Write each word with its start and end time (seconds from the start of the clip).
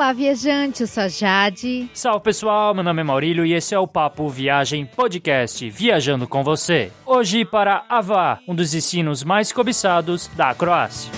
Olá, 0.00 0.14
viajante, 0.14 0.80
eu 0.80 0.86
sou 0.86 1.02
a 1.02 1.08
Jade. 1.08 1.90
Salve 1.92 2.24
pessoal, 2.24 2.72
meu 2.72 2.82
nome 2.82 3.02
é 3.02 3.04
Maurílio 3.04 3.44
e 3.44 3.52
esse 3.52 3.74
é 3.74 3.78
o 3.78 3.86
Papo 3.86 4.30
Viagem 4.30 4.86
Podcast, 4.86 5.68
viajando 5.68 6.26
com 6.26 6.42
você. 6.42 6.90
Hoje 7.04 7.44
para 7.44 7.84
Avar, 7.86 8.40
um 8.48 8.54
dos 8.54 8.70
destinos 8.70 9.22
mais 9.22 9.52
cobiçados 9.52 10.26
da 10.28 10.54
Croácia. 10.54 11.12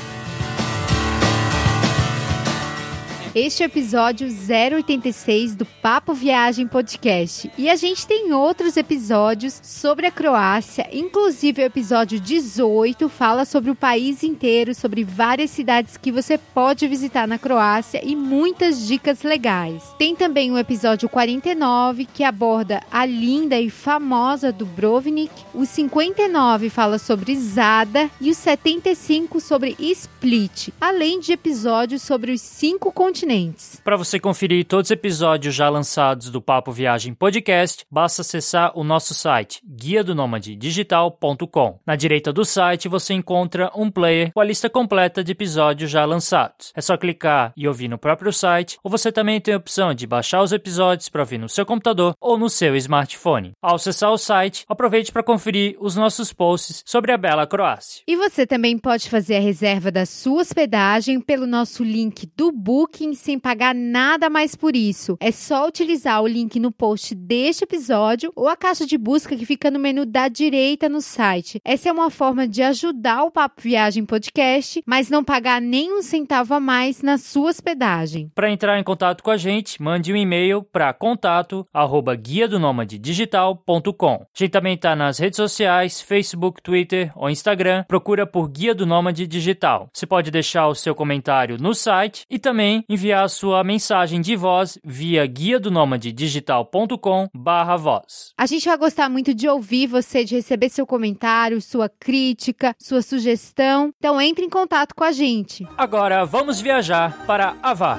Este 3.34 3.62
é 3.62 3.66
o 3.66 3.70
episódio 3.70 4.28
086 4.28 5.54
do 5.54 5.64
Papo 5.64 6.12
Viagem 6.12 6.66
Podcast. 6.66 7.50
E 7.56 7.70
a 7.70 7.77
gente 7.77 8.06
tem 8.06 8.30
outros 8.34 8.77
episódios 8.77 9.59
sobre 9.62 10.06
a 10.06 10.10
Croácia, 10.10 10.86
inclusive 10.92 11.62
o 11.62 11.64
episódio 11.64 12.20
18 12.20 13.09
fala 13.09 13.46
sobre 13.46 13.70
o 13.70 13.74
país 13.74 14.23
inteiro, 14.23 14.74
sobre 14.74 15.02
várias 15.02 15.50
cidades 15.50 15.96
que 15.96 16.12
você 16.12 16.37
pode 16.37 16.87
visitar 16.87 17.26
na 17.26 17.38
Croácia 17.38 18.02
e 18.04 18.14
muitas 18.14 18.87
dicas 18.87 19.23
legais. 19.23 19.82
Tem 19.98 20.14
também 20.14 20.52
o 20.52 20.59
episódio 20.59 21.09
49 21.09 22.04
que 22.04 22.24
aborda 22.24 22.82
a 22.92 23.06
linda 23.06 23.59
e 23.59 23.70
famosa 23.70 24.52
Dubrovnik, 24.52 25.32
o 25.54 25.64
59 25.64 26.68
fala 26.68 26.98
sobre 26.98 27.34
Zada 27.37 28.10
e 28.20 28.30
o 28.30 28.34
75 28.34 29.40
sobre 29.40 29.74
Split, 29.78 30.68
além 30.78 31.18
de 31.18 31.32
episódios 31.32 32.02
sobre 32.02 32.30
os 32.32 32.42
cinco 32.42 32.92
continentes 32.92 33.21
continentes. 33.22 33.80
Para 33.84 33.96
você 33.96 34.18
conferir 34.18 34.64
todos 34.66 34.88
os 34.88 34.90
episódios 34.90 35.54
já 35.54 35.68
lançados 35.68 36.30
do 36.30 36.42
Papo 36.42 36.72
Viagem 36.72 37.15
Podcast, 37.15 37.87
basta 37.90 38.23
acessar 38.23 38.73
o 38.76 38.82
nosso 38.82 39.14
site 39.14 39.60
guia 39.64 40.02
do 40.02 40.12
digital.com. 40.59 41.79
Na 41.87 41.96
direita 41.96 42.32
do 42.32 42.45
site 42.45 42.88
você 42.88 43.14
encontra 43.14 43.70
um 43.74 43.90
player 43.90 44.32
com 44.32 44.40
a 44.40 44.45
lista 44.45 44.68
completa 44.68 45.23
de 45.23 45.32
episódios 45.32 45.90
já 45.90 46.04
lançados. 46.04 46.73
É 46.74 46.80
só 46.80 46.96
clicar 46.96 47.52
e 47.56 47.66
ouvir 47.66 47.88
no 47.88 47.98
próprio 47.98 48.32
site, 48.32 48.79
ou 48.82 48.90
você 48.90 49.12
também 49.12 49.40
tem 49.40 49.54
a 49.54 49.57
opção 49.57 49.95
de 49.95 50.07
baixar 50.07 50.42
os 50.42 50.52
episódios 50.52 51.09
para 51.09 51.23
ouvir 51.23 51.38
no 51.38 51.48
seu 51.48 51.64
computador 51.64 52.14
ou 52.20 52.38
no 52.38 52.48
seu 52.48 52.74
smartphone. 52.76 53.52
Ao 53.60 53.76
acessar 53.76 54.10
o 54.10 54.18
site, 54.18 54.64
aproveite 54.68 55.12
para 55.12 55.23
conferir 55.23 55.76
os 55.80 55.96
nossos 55.96 56.32
posts 56.32 56.82
sobre 56.86 57.12
a 57.12 57.18
bela 57.18 57.46
Croácia. 57.46 58.02
E 58.07 58.16
você 58.16 58.46
também 58.46 58.79
pode 58.79 59.09
fazer 59.09 59.36
a 59.36 59.40
reserva 59.40 59.90
da 59.90 60.07
sua 60.07 60.40
hospedagem 60.42 61.20
pelo 61.20 61.46
nosso 61.46 61.82
link 61.84 62.30
do 62.36 62.52
Booking 62.52 63.12
sem 63.15 63.38
pagar 63.38 63.74
nada 63.74 64.28
mais 64.28 64.55
por 64.55 64.75
isso. 64.75 65.16
É 65.21 65.31
só 65.31 65.66
utilizar 65.66 66.22
o 66.22 66.27
link 66.27 66.59
no 66.59 66.72
post 66.72 67.15
deste 67.15 67.65
episódio 67.65 68.32
ou 68.34 68.49
a 68.49 68.56
caixa 68.56 68.87
de 68.87 68.97
busca 68.99 69.37
que 69.37 69.47
fica 69.47 69.71
no 69.71 69.78
menu 69.78 70.04
da 70.04 70.28
direita 70.28 70.88
no 70.88 71.00
site. 71.00 71.60
Essa 71.65 71.88
é 71.88 71.93
uma 71.93 72.10
forma 72.10 72.47
de 72.49 72.62
ajudar 72.62 73.25
o 73.25 73.31
Papo 73.31 73.62
Viagem 73.62 74.04
Podcast, 74.04 74.82
mas 74.87 75.10
não 75.10 75.22
pagar 75.22 75.60
nem 75.60 75.93
um 75.93 76.03
centavo 76.03 76.54
a 76.54 76.60
mais 76.60 77.03
na 77.03 77.19
sua 77.19 77.50
hospedagem. 77.50 78.31
Para 78.34 78.50
entrar 78.50 78.78
em 78.78 78.84
contato 78.84 79.22
com 79.22 79.31
a 79.31 79.37
gente, 79.37 79.81
mande 79.81 80.12
um 80.12 80.16
e-mail 80.16 80.62
para 80.62 80.93
contato 80.93 81.66
arroba 81.72 82.15
guia 82.15 82.49
do 82.49 82.59
digital.com. 82.87 84.15
A 84.15 84.26
gente 84.34 84.50
também 84.50 84.75
está 84.75 84.97
nas 84.97 85.19
redes 85.19 85.37
sociais, 85.37 86.00
Facebook, 86.00 86.62
Twitter 86.62 87.12
ou 87.15 87.28
Instagram. 87.28 87.84
Procura 87.84 88.26
por 88.26 88.49
Guia 88.49 88.75
do 88.75 88.87
Nômade 88.87 89.26
Digital. 89.26 89.88
Você 89.93 90.06
pode 90.06 90.31
deixar 90.31 90.69
o 90.69 90.75
seu 90.75 90.94
comentário 90.94 91.59
no 91.59 91.75
site 91.75 92.25
e 92.31 92.38
também 92.38 92.84
enviar 92.88 93.01
enviar 93.03 93.28
sua 93.28 93.64
mensagem 93.64 94.20
de 94.20 94.36
voz 94.36 94.78
via 94.84 95.26
guia 95.26 95.58
do 95.58 95.72
digital.com 96.12 97.28
barra 97.34 97.76
voz. 97.76 98.32
A 98.38 98.47
gente 98.47 98.64
vai 98.64 98.78
gostar 98.78 99.08
muito 99.08 99.34
de 99.34 99.48
ouvir 99.48 99.88
você, 99.88 100.25
de 100.25 100.36
receber 100.36 100.69
seu 100.69 100.86
comentário, 100.86 101.60
sua 101.60 101.88
crítica, 101.88 102.76
sua 102.78 103.02
sugestão. 103.02 103.92
Então 103.98 104.20
entre 104.20 104.44
em 104.44 104.48
contato 104.48 104.94
com 104.94 105.02
a 105.02 105.10
gente. 105.10 105.66
Agora 105.76 106.24
vamos 106.24 106.60
viajar 106.60 107.26
para 107.26 107.56
Avar. 107.60 107.98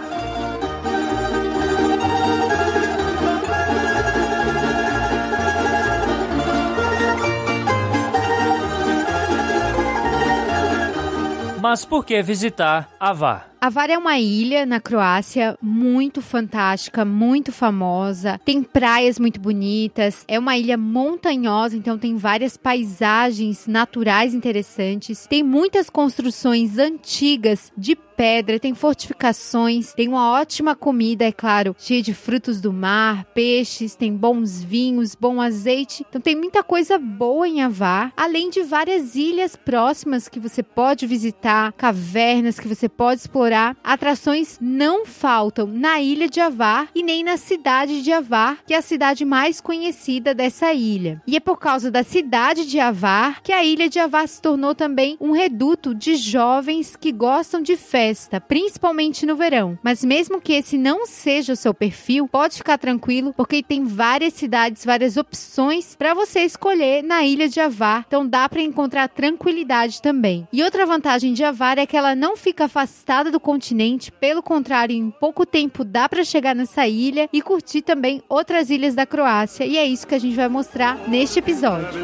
Mas 11.62 11.84
por 11.84 12.06
que 12.06 12.22
visitar 12.22 12.90
Avar? 12.98 13.53
Avar 13.64 13.90
é 13.90 13.98
uma 13.98 14.20
ilha 14.20 14.66
na 14.66 14.82
Croácia 14.82 15.58
muito 15.62 16.22
fantástica, 16.22 17.06
muito 17.06 17.50
famosa. 17.50 18.38
Tem 18.44 18.62
praias 18.62 19.18
muito 19.18 19.40
bonitas. 19.40 20.26
É 20.28 20.38
uma 20.38 20.58
ilha 20.58 20.76
montanhosa, 20.76 21.78
então 21.78 21.98
tem 21.98 22.18
várias 22.18 22.58
paisagens 22.58 23.66
naturais 23.66 24.34
interessantes. 24.34 25.26
Tem 25.28 25.42
muitas 25.42 25.90
construções 25.90 26.78
antigas 26.78 27.72
de 27.78 27.96
pedra, 27.96 28.60
tem 28.60 28.76
fortificações, 28.76 29.92
tem 29.94 30.08
uma 30.08 30.32
ótima 30.34 30.76
comida, 30.76 31.26
é 31.26 31.32
claro, 31.32 31.76
cheia 31.80 32.02
de 32.02 32.14
frutos 32.14 32.62
do 32.62 32.72
mar, 32.72 33.26
peixes, 33.34 33.96
tem 33.96 34.16
bons 34.16 34.64
vinhos, 34.64 35.16
bom 35.16 35.42
azeite. 35.42 36.06
Então 36.08 36.22
tem 36.22 36.36
muita 36.36 36.62
coisa 36.62 37.00
boa 37.00 37.48
em 37.48 37.64
Avar, 37.64 38.14
além 38.16 38.52
de 38.52 38.62
várias 38.62 39.16
ilhas 39.16 39.56
próximas 39.56 40.28
que 40.28 40.40
você 40.40 40.62
pode 40.62 41.08
visitar, 41.08 41.74
cavernas 41.74 42.60
que 42.60 42.68
você 42.68 42.88
pode 42.88 43.22
explorar 43.22 43.53
atrações 43.84 44.58
não 44.60 45.06
faltam 45.06 45.68
na 45.68 46.00
ilha 46.02 46.28
de 46.28 46.40
Avar 46.40 46.90
e 46.96 47.04
nem 47.04 47.24
na 47.24 47.38
cidade 47.38 48.02
de 48.02 48.12
Avar, 48.12 48.60
que 48.66 48.74
é 48.74 48.78
a 48.78 48.82
cidade 48.82 49.24
mais 49.26 49.62
conhecida 49.62 50.34
dessa 50.34 50.74
ilha. 50.74 51.22
E 51.28 51.36
é 51.36 51.40
por 51.40 51.58
causa 51.58 51.92
da 51.92 52.04
cidade 52.04 52.66
de 52.66 52.80
Avar 52.80 53.42
que 53.42 53.52
a 53.52 53.64
ilha 53.64 53.90
de 53.90 54.00
Avar 54.00 54.28
se 54.28 54.42
tornou 54.42 54.74
também 54.74 55.18
um 55.20 55.32
reduto 55.32 55.94
de 55.94 56.16
jovens 56.16 56.96
que 56.96 57.12
gostam 57.12 57.62
de 57.62 57.76
festa, 57.76 58.42
principalmente 58.42 59.26
no 59.26 59.36
verão. 59.36 59.78
Mas 59.84 60.04
mesmo 60.04 60.42
que 60.42 60.54
esse 60.54 60.78
não 60.78 61.06
seja 61.06 61.54
o 61.54 61.58
seu 61.58 61.74
perfil, 61.74 62.28
pode 62.28 62.58
ficar 62.58 62.78
tranquilo, 62.78 63.34
porque 63.36 63.62
tem 63.62 63.84
várias 63.84 64.34
cidades, 64.34 64.86
várias 64.86 65.18
opções 65.18 65.96
para 65.96 66.14
você 66.14 66.42
escolher 66.42 67.04
na 67.04 67.24
ilha 67.24 67.48
de 67.48 67.60
Avar. 67.60 68.06
Então 68.08 68.26
dá 68.28 68.48
para 68.50 68.62
encontrar 68.62 69.08
tranquilidade 69.10 70.02
também. 70.02 70.48
E 70.52 70.64
outra 70.64 70.86
vantagem 70.86 71.34
de 71.34 71.44
Avar 71.44 71.78
é 71.78 71.86
que 71.86 71.98
ela 71.98 72.16
não 72.16 72.36
fica 72.36 72.66
afastada 72.66 73.32
do 73.32 73.40
continente. 73.44 74.12
Pelo 74.12 74.42
contrário, 74.42 74.96
em 74.96 75.12
pouco 75.12 75.46
tempo 75.46 75.84
dá 75.84 76.10
para 76.10 76.24
chegar 76.24 76.56
nessa 76.56 76.88
ilha 76.88 77.30
e 77.32 77.42
curtir 77.42 77.84
também 77.84 78.24
outras 78.28 78.72
ilhas 78.72 78.96
da 78.96 79.06
Croácia. 79.06 79.66
E 79.66 79.78
é 79.78 79.86
isso 79.86 80.08
que 80.08 80.16
a 80.16 80.20
gente 80.20 80.36
vai 80.36 80.48
mostrar 80.48 80.98
neste 81.08 81.38
episódio. 81.38 82.02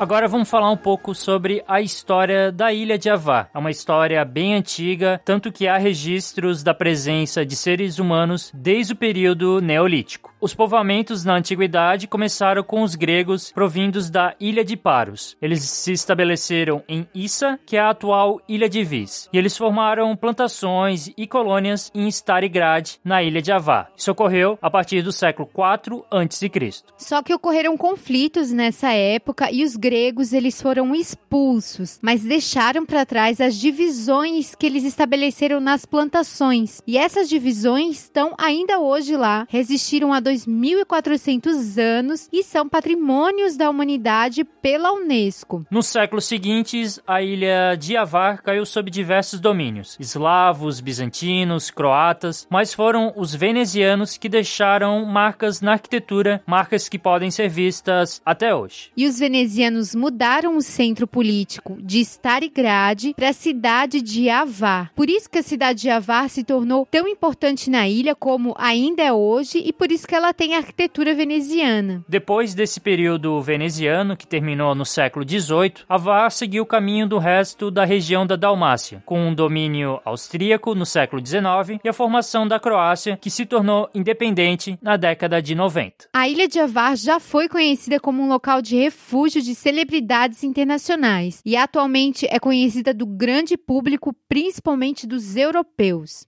Agora 0.00 0.28
vamos 0.28 0.48
falar 0.48 0.70
um 0.70 0.76
pouco 0.76 1.12
sobre 1.12 1.64
a 1.66 1.80
história 1.80 2.52
da 2.52 2.72
ilha 2.72 2.96
de 2.96 3.10
Avá. 3.10 3.48
É 3.52 3.58
uma 3.58 3.72
história 3.72 4.24
bem 4.24 4.54
antiga, 4.54 5.20
tanto 5.24 5.50
que 5.50 5.66
há 5.66 5.76
registros 5.76 6.62
da 6.62 6.72
presença 6.72 7.44
de 7.44 7.56
seres 7.56 7.98
humanos 7.98 8.52
desde 8.54 8.92
o 8.92 8.96
período 8.96 9.60
neolítico. 9.60 10.32
Os 10.40 10.54
povoamentos 10.54 11.24
na 11.24 11.34
antiguidade 11.34 12.06
começaram 12.06 12.62
com 12.62 12.82
os 12.82 12.94
gregos 12.94 13.50
provindos 13.50 14.08
da 14.08 14.36
ilha 14.38 14.64
de 14.64 14.76
Paros. 14.76 15.36
Eles 15.42 15.62
se 15.62 15.90
estabeleceram 15.90 16.80
em 16.88 17.08
Issa, 17.12 17.58
que 17.66 17.76
é 17.76 17.80
a 17.80 17.90
atual 17.90 18.40
ilha 18.48 18.68
de 18.68 18.84
Vis, 18.84 19.28
e 19.32 19.38
eles 19.38 19.56
formaram 19.56 20.14
plantações 20.14 21.10
e 21.16 21.26
colônias 21.26 21.90
em 21.92 22.06
Starigrad, 22.06 22.98
na 23.04 23.20
ilha 23.20 23.42
de 23.42 23.50
Avá. 23.50 23.88
Isso 23.96 24.12
ocorreu 24.12 24.56
a 24.62 24.70
partir 24.70 25.02
do 25.02 25.10
século 25.10 25.48
IV 25.48 26.04
a.C. 26.08 26.48
Só 26.96 27.20
que 27.20 27.34
ocorreram 27.34 27.76
conflitos 27.76 28.52
nessa 28.52 28.92
época 28.92 29.50
e 29.50 29.64
os 29.64 29.74
gregos 29.74 30.32
eles 30.32 30.62
foram 30.62 30.94
expulsos, 30.94 31.98
mas 32.00 32.22
deixaram 32.22 32.86
para 32.86 33.04
trás 33.04 33.40
as 33.40 33.56
divisões 33.56 34.54
que 34.54 34.66
eles 34.66 34.84
estabeleceram 34.84 35.58
nas 35.58 35.84
plantações. 35.84 36.80
E 36.86 36.96
essas 36.96 37.28
divisões 37.28 38.04
estão 38.04 38.34
ainda 38.38 38.78
hoje 38.78 39.16
lá, 39.16 39.44
resistiram 39.50 40.12
a 40.12 40.20
2.400 40.28 41.78
anos 41.78 42.28
e 42.30 42.42
são 42.42 42.68
patrimônios 42.68 43.56
da 43.56 43.70
humanidade 43.70 44.44
pela 44.44 44.92
Unesco. 44.92 45.64
Nos 45.70 45.86
séculos 45.86 46.26
seguintes, 46.26 47.00
a 47.06 47.22
ilha 47.22 47.74
de 47.76 47.96
Avar 47.96 48.42
caiu 48.42 48.66
sob 48.66 48.90
diversos 48.90 49.40
domínios: 49.40 49.96
eslavos, 49.98 50.80
bizantinos, 50.80 51.70
croatas, 51.70 52.46
mas 52.50 52.74
foram 52.74 53.12
os 53.16 53.34
venezianos 53.34 54.18
que 54.18 54.28
deixaram 54.28 55.04
marcas 55.06 55.60
na 55.60 55.72
arquitetura, 55.72 56.42
marcas 56.46 56.88
que 56.88 56.98
podem 56.98 57.30
ser 57.30 57.48
vistas 57.48 58.20
até 58.24 58.54
hoje. 58.54 58.90
E 58.96 59.06
os 59.06 59.18
venezianos 59.18 59.94
mudaram 59.94 60.56
o 60.56 60.62
centro 60.62 61.06
político 61.06 61.78
de 61.80 62.00
Starigrad 62.00 63.12
para 63.14 63.30
a 63.30 63.32
cidade 63.32 64.02
de 64.02 64.28
Avar. 64.28 64.92
Por 64.94 65.08
isso 65.08 65.30
que 65.30 65.38
a 65.38 65.42
cidade 65.42 65.82
de 65.82 65.90
Avar 65.90 66.28
se 66.28 66.44
tornou 66.44 66.86
tão 66.90 67.08
importante 67.08 67.70
na 67.70 67.88
ilha 67.88 68.14
como 68.14 68.54
ainda 68.58 69.02
é 69.02 69.12
hoje 69.12 69.62
e 69.64 69.72
por 69.72 69.90
isso 69.90 70.06
que 70.06 70.17
ela 70.18 70.34
tem 70.34 70.54
a 70.54 70.58
arquitetura 70.58 71.14
veneziana. 71.14 72.04
Depois 72.08 72.52
desse 72.52 72.80
período 72.80 73.40
veneziano, 73.40 74.16
que 74.16 74.26
terminou 74.26 74.74
no 74.74 74.84
século 74.84 75.24
XVIII, 75.26 75.84
Avar 75.88 76.30
seguiu 76.30 76.64
o 76.64 76.66
caminho 76.66 77.08
do 77.08 77.18
resto 77.18 77.70
da 77.70 77.84
região 77.84 78.26
da 78.26 78.34
Dalmácia, 78.34 79.00
com 79.06 79.20
um 79.20 79.32
domínio 79.32 80.00
austríaco 80.04 80.74
no 80.74 80.84
século 80.84 81.24
XIX 81.24 81.80
e 81.84 81.88
a 81.88 81.92
formação 81.92 82.48
da 82.48 82.58
Croácia, 82.58 83.16
que 83.16 83.30
se 83.30 83.46
tornou 83.46 83.88
independente 83.94 84.76
na 84.82 84.96
década 84.96 85.40
de 85.40 85.54
90. 85.54 86.08
A 86.12 86.28
ilha 86.28 86.48
de 86.48 86.58
Avar 86.58 86.96
já 86.96 87.20
foi 87.20 87.48
conhecida 87.48 88.00
como 88.00 88.20
um 88.20 88.28
local 88.28 88.60
de 88.60 88.76
refúgio 88.76 89.40
de 89.40 89.54
celebridades 89.54 90.42
internacionais 90.42 91.40
e 91.46 91.56
atualmente 91.56 92.26
é 92.28 92.40
conhecida 92.40 92.92
do 92.92 93.06
grande 93.06 93.56
público, 93.56 94.12
principalmente 94.28 95.06
dos 95.06 95.36
europeus. 95.36 96.26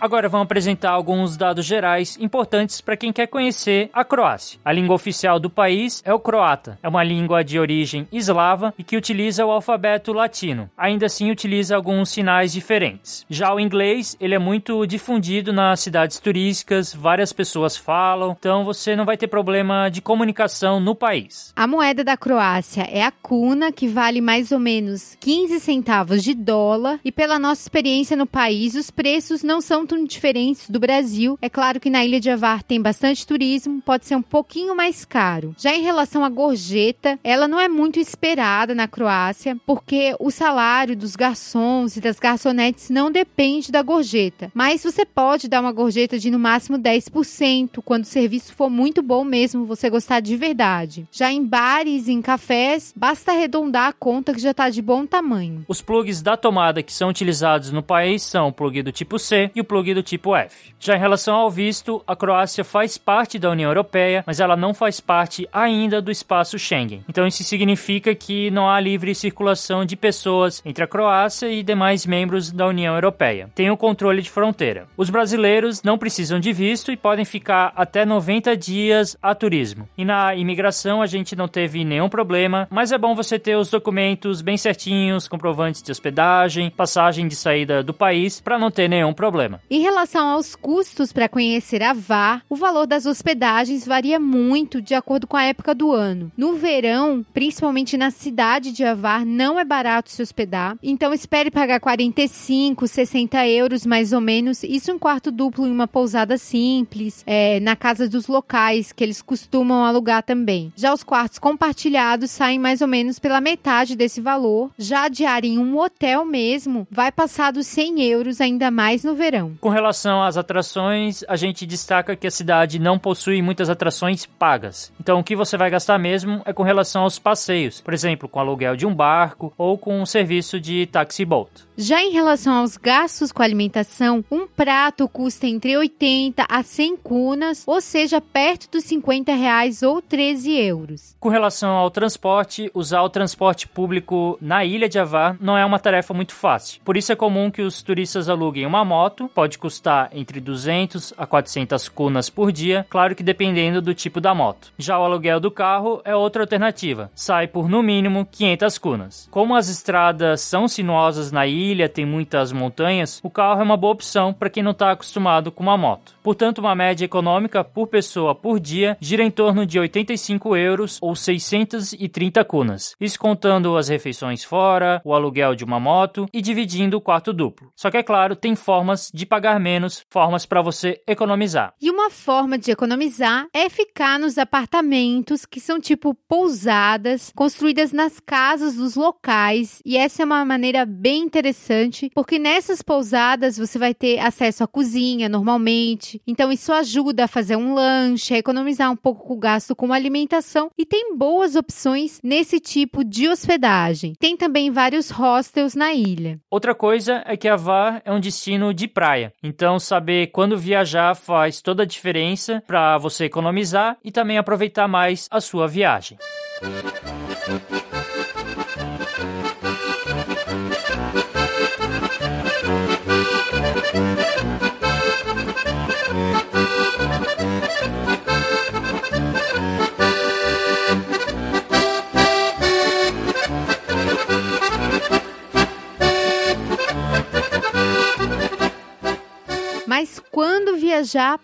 Agora 0.00 0.28
vamos 0.28 0.44
apresentar 0.44 0.92
alguns 0.92 1.36
dados 1.36 1.66
gerais 1.66 2.16
importantes 2.20 2.80
para 2.80 2.96
quem 2.96 3.12
quer 3.12 3.26
conhecer 3.26 3.90
a 3.92 4.04
Croácia. 4.04 4.60
A 4.64 4.72
língua 4.72 4.94
oficial 4.94 5.40
do 5.40 5.50
país 5.50 6.00
é 6.04 6.14
o 6.14 6.20
croata. 6.20 6.78
É 6.80 6.88
uma 6.88 7.02
língua 7.02 7.42
de 7.42 7.58
origem 7.58 8.06
eslava 8.12 8.72
e 8.78 8.84
que 8.84 8.96
utiliza 8.96 9.44
o 9.44 9.50
alfabeto 9.50 10.12
latino. 10.12 10.70
Ainda 10.78 11.06
assim 11.06 11.32
utiliza 11.32 11.74
alguns 11.74 12.10
sinais 12.10 12.52
diferentes. 12.52 13.26
Já 13.28 13.52
o 13.52 13.58
inglês, 13.58 14.16
ele 14.20 14.36
é 14.36 14.38
muito 14.38 14.86
difundido 14.86 15.52
nas 15.52 15.80
cidades 15.80 16.20
turísticas, 16.20 16.94
várias 16.94 17.32
pessoas 17.32 17.76
falam, 17.76 18.36
então 18.38 18.64
você 18.64 18.94
não 18.94 19.04
vai 19.04 19.16
ter 19.16 19.26
problema 19.26 19.88
de 19.88 20.00
comunicação 20.00 20.78
no 20.78 20.94
país. 20.94 21.52
A 21.56 21.66
moeda 21.66 22.04
da 22.04 22.16
Croácia 22.16 22.82
é 22.82 23.02
a 23.02 23.10
kuna, 23.10 23.72
que 23.72 23.88
vale 23.88 24.20
mais 24.20 24.52
ou 24.52 24.60
menos 24.60 25.16
15 25.18 25.58
centavos 25.58 26.22
de 26.22 26.34
dólar, 26.34 27.00
e 27.04 27.10
pela 27.10 27.38
nossa 27.38 27.62
experiência 27.62 28.16
no 28.16 28.26
país, 28.26 28.76
os 28.76 28.92
preços 28.92 29.42
não 29.42 29.60
são 29.60 29.87
diferentes 30.04 30.68
do 30.68 30.78
Brasil. 30.78 31.38
É 31.40 31.48
claro 31.48 31.80
que 31.80 31.90
na 31.90 32.04
Ilha 32.04 32.20
de 32.20 32.30
Avar 32.30 32.62
tem 32.62 32.80
bastante 32.80 33.26
turismo, 33.26 33.80
pode 33.82 34.06
ser 34.06 34.16
um 34.16 34.22
pouquinho 34.22 34.74
mais 34.74 35.04
caro. 35.04 35.54
Já 35.58 35.74
em 35.74 35.82
relação 35.82 36.24
à 36.24 36.28
gorjeta, 36.28 37.18
ela 37.22 37.48
não 37.48 37.60
é 37.60 37.68
muito 37.68 37.98
esperada 37.98 38.74
na 38.74 38.88
Croácia, 38.88 39.56
porque 39.66 40.14
o 40.18 40.30
salário 40.30 40.96
dos 40.96 41.16
garçons 41.16 41.96
e 41.96 42.00
das 42.00 42.18
garçonetes 42.18 42.90
não 42.90 43.10
depende 43.10 43.72
da 43.72 43.82
gorjeta. 43.82 44.50
Mas 44.54 44.82
você 44.82 45.04
pode 45.04 45.48
dar 45.48 45.60
uma 45.60 45.72
gorjeta 45.72 46.18
de 46.18 46.30
no 46.30 46.38
máximo 46.38 46.78
10% 46.78 47.80
quando 47.84 48.04
o 48.04 48.06
serviço 48.06 48.54
for 48.54 48.70
muito 48.70 49.02
bom 49.02 49.24
mesmo, 49.24 49.64
você 49.64 49.88
gostar 49.90 50.20
de 50.20 50.36
verdade. 50.36 51.06
Já 51.10 51.32
em 51.32 51.44
bares 51.44 52.08
e 52.08 52.12
em 52.12 52.22
cafés, 52.22 52.92
basta 52.96 53.32
arredondar 53.32 53.88
a 53.88 53.92
conta 53.92 54.32
que 54.32 54.40
já 54.40 54.50
está 54.50 54.70
de 54.70 54.82
bom 54.82 55.06
tamanho. 55.06 55.64
Os 55.68 55.80
plugs 55.80 56.22
da 56.22 56.36
tomada 56.36 56.82
que 56.82 56.92
são 56.92 57.08
utilizados 57.08 57.70
no 57.70 57.82
país 57.82 58.22
são 58.22 58.48
o 58.48 58.52
plug 58.52 58.82
do 58.82 58.92
tipo 58.92 59.18
C 59.18 59.50
e 59.54 59.60
o 59.60 59.64
plug 59.64 59.77
do 59.82 60.02
tipo 60.02 60.34
F. 60.36 60.74
Já 60.80 60.96
em 60.96 61.00
relação 61.00 61.34
ao 61.34 61.50
visto, 61.50 62.02
a 62.06 62.14
Croácia 62.14 62.64
faz 62.64 62.98
parte 62.98 63.38
da 63.38 63.50
União 63.50 63.70
Europeia, 63.70 64.22
mas 64.26 64.40
ela 64.40 64.56
não 64.56 64.74
faz 64.74 65.00
parte 65.00 65.48
ainda 65.52 66.02
do 66.02 66.10
espaço 66.10 66.58
Schengen. 66.58 67.04
Então 67.08 67.26
isso 67.26 67.42
significa 67.44 68.14
que 68.14 68.50
não 68.50 68.68
há 68.68 68.78
livre 68.80 69.14
circulação 69.14 69.84
de 69.84 69.96
pessoas 69.96 70.62
entre 70.64 70.84
a 70.84 70.86
Croácia 70.86 71.48
e 71.48 71.62
demais 71.62 72.06
membros 72.06 72.50
da 72.50 72.66
União 72.66 72.94
Europeia. 72.94 73.50
Tem 73.54 73.70
o 73.70 73.76
controle 73.76 74.22
de 74.22 74.30
fronteira. 74.30 74.86
Os 74.96 75.10
brasileiros 75.10 75.82
não 75.82 75.98
precisam 75.98 76.38
de 76.38 76.52
visto 76.52 76.92
e 76.92 76.96
podem 76.96 77.24
ficar 77.24 77.72
até 77.76 78.04
90 78.04 78.56
dias 78.56 79.16
a 79.22 79.34
turismo. 79.34 79.88
E 79.96 80.04
na 80.04 80.34
imigração 80.34 81.02
a 81.02 81.06
gente 81.06 81.36
não 81.36 81.48
teve 81.48 81.84
nenhum 81.84 82.08
problema, 82.08 82.66
mas 82.70 82.92
é 82.92 82.98
bom 82.98 83.14
você 83.14 83.38
ter 83.38 83.56
os 83.56 83.70
documentos 83.70 84.42
bem 84.42 84.56
certinhos, 84.56 85.28
comprovantes 85.28 85.82
de 85.82 85.90
hospedagem, 85.90 86.70
passagem 86.70 87.28
de 87.28 87.36
saída 87.36 87.82
do 87.82 87.94
país, 87.94 88.40
para 88.40 88.58
não 88.58 88.70
ter 88.70 88.88
nenhum 88.88 89.12
problema. 89.12 89.60
Em 89.70 89.82
relação 89.82 90.28
aos 90.28 90.56
custos 90.56 91.12
para 91.12 91.28
conhecer 91.28 91.82
a 91.82 91.92
VAR, 91.92 92.42
o 92.48 92.56
valor 92.56 92.86
das 92.86 93.04
hospedagens 93.04 93.84
varia 93.84 94.18
muito 94.18 94.80
de 94.80 94.94
acordo 94.94 95.26
com 95.26 95.36
a 95.36 95.44
época 95.44 95.74
do 95.74 95.92
ano. 95.92 96.32
No 96.38 96.54
verão, 96.54 97.22
principalmente 97.34 97.94
na 97.98 98.10
cidade 98.10 98.72
de 98.72 98.82
Avar, 98.82 99.26
não 99.26 99.60
é 99.60 99.66
barato 99.66 100.10
se 100.10 100.22
hospedar, 100.22 100.78
então 100.82 101.12
espere 101.12 101.50
pagar 101.50 101.80
45, 101.80 102.88
60 102.88 103.46
euros 103.46 103.84
mais 103.84 104.14
ou 104.14 104.22
menos, 104.22 104.62
isso 104.62 104.90
um 104.90 104.98
quarto 104.98 105.30
duplo 105.30 105.66
em 105.66 105.70
uma 105.70 105.86
pousada 105.86 106.38
simples, 106.38 107.22
é, 107.26 107.60
na 107.60 107.76
casa 107.76 108.08
dos 108.08 108.26
locais 108.26 108.90
que 108.90 109.04
eles 109.04 109.20
costumam 109.20 109.84
alugar 109.84 110.22
também. 110.22 110.72
Já 110.76 110.94
os 110.94 111.02
quartos 111.02 111.38
compartilhados 111.38 112.30
saem 112.30 112.58
mais 112.58 112.80
ou 112.80 112.88
menos 112.88 113.18
pela 113.18 113.38
metade 113.38 113.94
desse 113.94 114.22
valor, 114.22 114.70
já 114.78 115.02
a 115.04 115.08
diária 115.08 115.46
em 115.46 115.58
um 115.58 115.78
hotel 115.78 116.24
mesmo 116.24 116.88
vai 116.90 117.12
passar 117.12 117.52
dos 117.52 117.66
100 117.66 118.02
euros 118.04 118.40
ainda 118.40 118.70
mais 118.70 119.04
no 119.04 119.14
verão. 119.14 119.57
Com 119.60 119.68
relação 119.70 120.22
às 120.22 120.36
atrações, 120.36 121.24
a 121.26 121.34
gente 121.34 121.66
destaca 121.66 122.14
que 122.14 122.26
a 122.26 122.30
cidade 122.30 122.78
não 122.78 122.98
possui 122.98 123.42
muitas 123.42 123.68
atrações 123.68 124.24
pagas. 124.24 124.92
Então, 125.00 125.18
o 125.18 125.24
que 125.24 125.34
você 125.34 125.56
vai 125.56 125.68
gastar 125.70 125.98
mesmo 125.98 126.42
é 126.44 126.52
com 126.52 126.62
relação 126.62 127.02
aos 127.02 127.18
passeios, 127.18 127.80
por 127.80 127.92
exemplo, 127.92 128.28
com 128.28 128.38
aluguel 128.38 128.76
de 128.76 128.86
um 128.86 128.94
barco 128.94 129.52
ou 129.58 129.76
com 129.76 130.00
um 130.00 130.06
serviço 130.06 130.60
de 130.60 130.86
taxi 130.86 131.24
boat. 131.24 131.68
Já 131.76 132.02
em 132.02 132.10
relação 132.10 132.54
aos 132.54 132.76
gastos 132.76 133.30
com 133.30 133.40
alimentação, 133.40 134.24
um 134.30 134.48
prato 134.48 135.08
custa 135.08 135.46
entre 135.46 135.76
80 135.76 136.44
a 136.48 136.62
100 136.62 136.96
cunas, 136.96 137.62
ou 137.66 137.80
seja, 137.80 138.20
perto 138.20 138.68
dos 138.70 138.82
50 138.82 139.32
reais 139.32 139.82
ou 139.84 140.02
13 140.02 140.52
euros. 140.56 141.16
Com 141.20 141.28
relação 141.28 141.70
ao 141.70 141.88
transporte, 141.88 142.68
usar 142.74 143.02
o 143.02 143.08
transporte 143.08 143.68
público 143.68 144.36
na 144.40 144.64
ilha 144.64 144.88
de 144.88 144.98
Avar 144.98 145.36
não 145.40 145.56
é 145.56 145.64
uma 145.64 145.78
tarefa 145.78 146.12
muito 146.12 146.34
fácil. 146.34 146.80
Por 146.84 146.96
isso 146.96 147.12
é 147.12 147.16
comum 147.16 147.48
que 147.48 147.62
os 147.62 147.80
turistas 147.80 148.28
aluguem 148.28 148.66
uma 148.66 148.84
moto, 148.84 149.30
pode 149.32 149.47
custar 149.56 150.10
entre 150.12 150.40
200 150.40 151.14
a 151.16 151.24
400 151.24 151.88
cunas 151.88 152.28
por 152.28 152.50
dia, 152.50 152.84
claro 152.90 153.14
que 153.14 153.22
dependendo 153.22 153.80
do 153.80 153.94
tipo 153.94 154.20
da 154.20 154.34
moto. 154.34 154.72
Já 154.76 154.98
o 154.98 155.04
aluguel 155.04 155.38
do 155.38 155.50
carro 155.50 156.02
é 156.04 156.14
outra 156.14 156.42
alternativa, 156.42 157.10
sai 157.14 157.46
por 157.46 157.68
no 157.68 157.82
mínimo 157.82 158.26
500 158.30 158.78
cunas. 158.78 159.28
Como 159.30 159.54
as 159.54 159.68
estradas 159.68 160.40
são 160.40 160.66
sinuosas 160.66 161.30
na 161.30 161.46
ilha, 161.46 161.88
tem 161.88 162.04
muitas 162.04 162.52
montanhas, 162.52 163.20
o 163.22 163.30
carro 163.30 163.60
é 163.60 163.64
uma 163.64 163.76
boa 163.76 163.92
opção 163.92 164.32
para 164.32 164.50
quem 164.50 164.62
não 164.62 164.72
está 164.72 164.90
acostumado 164.90 165.52
com 165.52 165.62
uma 165.62 165.78
moto. 165.78 166.14
Portanto, 166.22 166.58
uma 166.58 166.74
média 166.74 167.04
econômica 167.04 167.62
por 167.62 167.86
pessoa 167.86 168.34
por 168.34 168.58
dia 168.58 168.96
gira 169.00 169.22
em 169.22 169.30
torno 169.30 169.64
de 169.64 169.78
85 169.78 170.56
euros 170.56 170.98
ou 171.00 171.14
630 171.14 172.44
cunas. 172.44 172.96
Isso 173.00 173.18
contando 173.18 173.76
as 173.76 173.88
refeições 173.88 174.42
fora, 174.44 175.00
o 175.04 175.14
aluguel 175.14 175.54
de 175.54 175.64
uma 175.64 175.78
moto 175.78 176.26
e 176.32 176.42
dividindo 176.42 176.96
o 176.96 177.00
quarto 177.00 177.32
duplo. 177.32 177.70
Só 177.76 177.90
que 177.90 177.96
é 177.96 178.02
claro, 178.02 178.34
tem 178.34 178.56
formas 178.56 179.10
de 179.12 179.24
pagar 179.24 179.37
menos, 179.58 180.04
formas 180.10 180.46
para 180.46 180.62
você 180.62 181.00
economizar. 181.06 181.74
E 181.80 181.90
uma 181.90 182.10
forma 182.10 182.58
de 182.58 182.70
economizar 182.70 183.46
é 183.52 183.68
ficar 183.68 184.18
nos 184.18 184.38
apartamentos 184.38 185.44
que 185.46 185.60
são 185.60 185.80
tipo 185.80 186.14
pousadas, 186.28 187.32
construídas 187.34 187.92
nas 187.92 188.20
casas 188.20 188.74
dos 188.74 188.94
locais, 188.94 189.80
e 189.84 189.96
essa 189.96 190.22
é 190.22 190.24
uma 190.24 190.44
maneira 190.44 190.84
bem 190.84 191.22
interessante 191.22 192.10
porque 192.14 192.38
nessas 192.38 192.82
pousadas 192.82 193.58
você 193.58 193.78
vai 193.78 193.94
ter 193.94 194.18
acesso 194.18 194.64
à 194.64 194.66
cozinha 194.66 195.28
normalmente. 195.28 196.20
Então 196.26 196.50
isso 196.50 196.72
ajuda 196.72 197.24
a 197.24 197.28
fazer 197.28 197.56
um 197.56 197.74
lanche, 197.74 198.34
a 198.34 198.38
economizar 198.38 198.90
um 198.90 198.96
pouco 198.96 199.32
o 199.32 199.38
gasto 199.38 199.74
com 199.74 199.92
alimentação 199.92 200.70
e 200.76 200.84
tem 200.84 201.16
boas 201.16 201.56
opções 201.56 202.20
nesse 202.22 202.60
tipo 202.60 203.04
de 203.04 203.28
hospedagem. 203.28 204.14
Tem 204.18 204.36
também 204.36 204.70
vários 204.70 205.10
hostels 205.10 205.74
na 205.74 205.92
ilha. 205.92 206.40
Outra 206.50 206.74
coisa 206.74 207.22
é 207.26 207.36
que 207.36 207.48
Avar 207.48 208.02
é 208.04 208.12
um 208.12 208.20
destino 208.20 208.72
de 208.72 208.88
praia. 208.88 209.27
Então 209.42 209.78
saber 209.78 210.28
quando 210.28 210.56
viajar 210.56 211.14
faz 211.14 211.60
toda 211.60 211.82
a 211.82 211.86
diferença 211.86 212.62
para 212.66 212.98
você 212.98 213.24
economizar 213.24 213.96
e 214.04 214.10
também 214.10 214.38
aproveitar 214.38 214.88
mais 214.88 215.26
a 215.30 215.40
sua 215.40 215.66
viagem. 215.66 216.18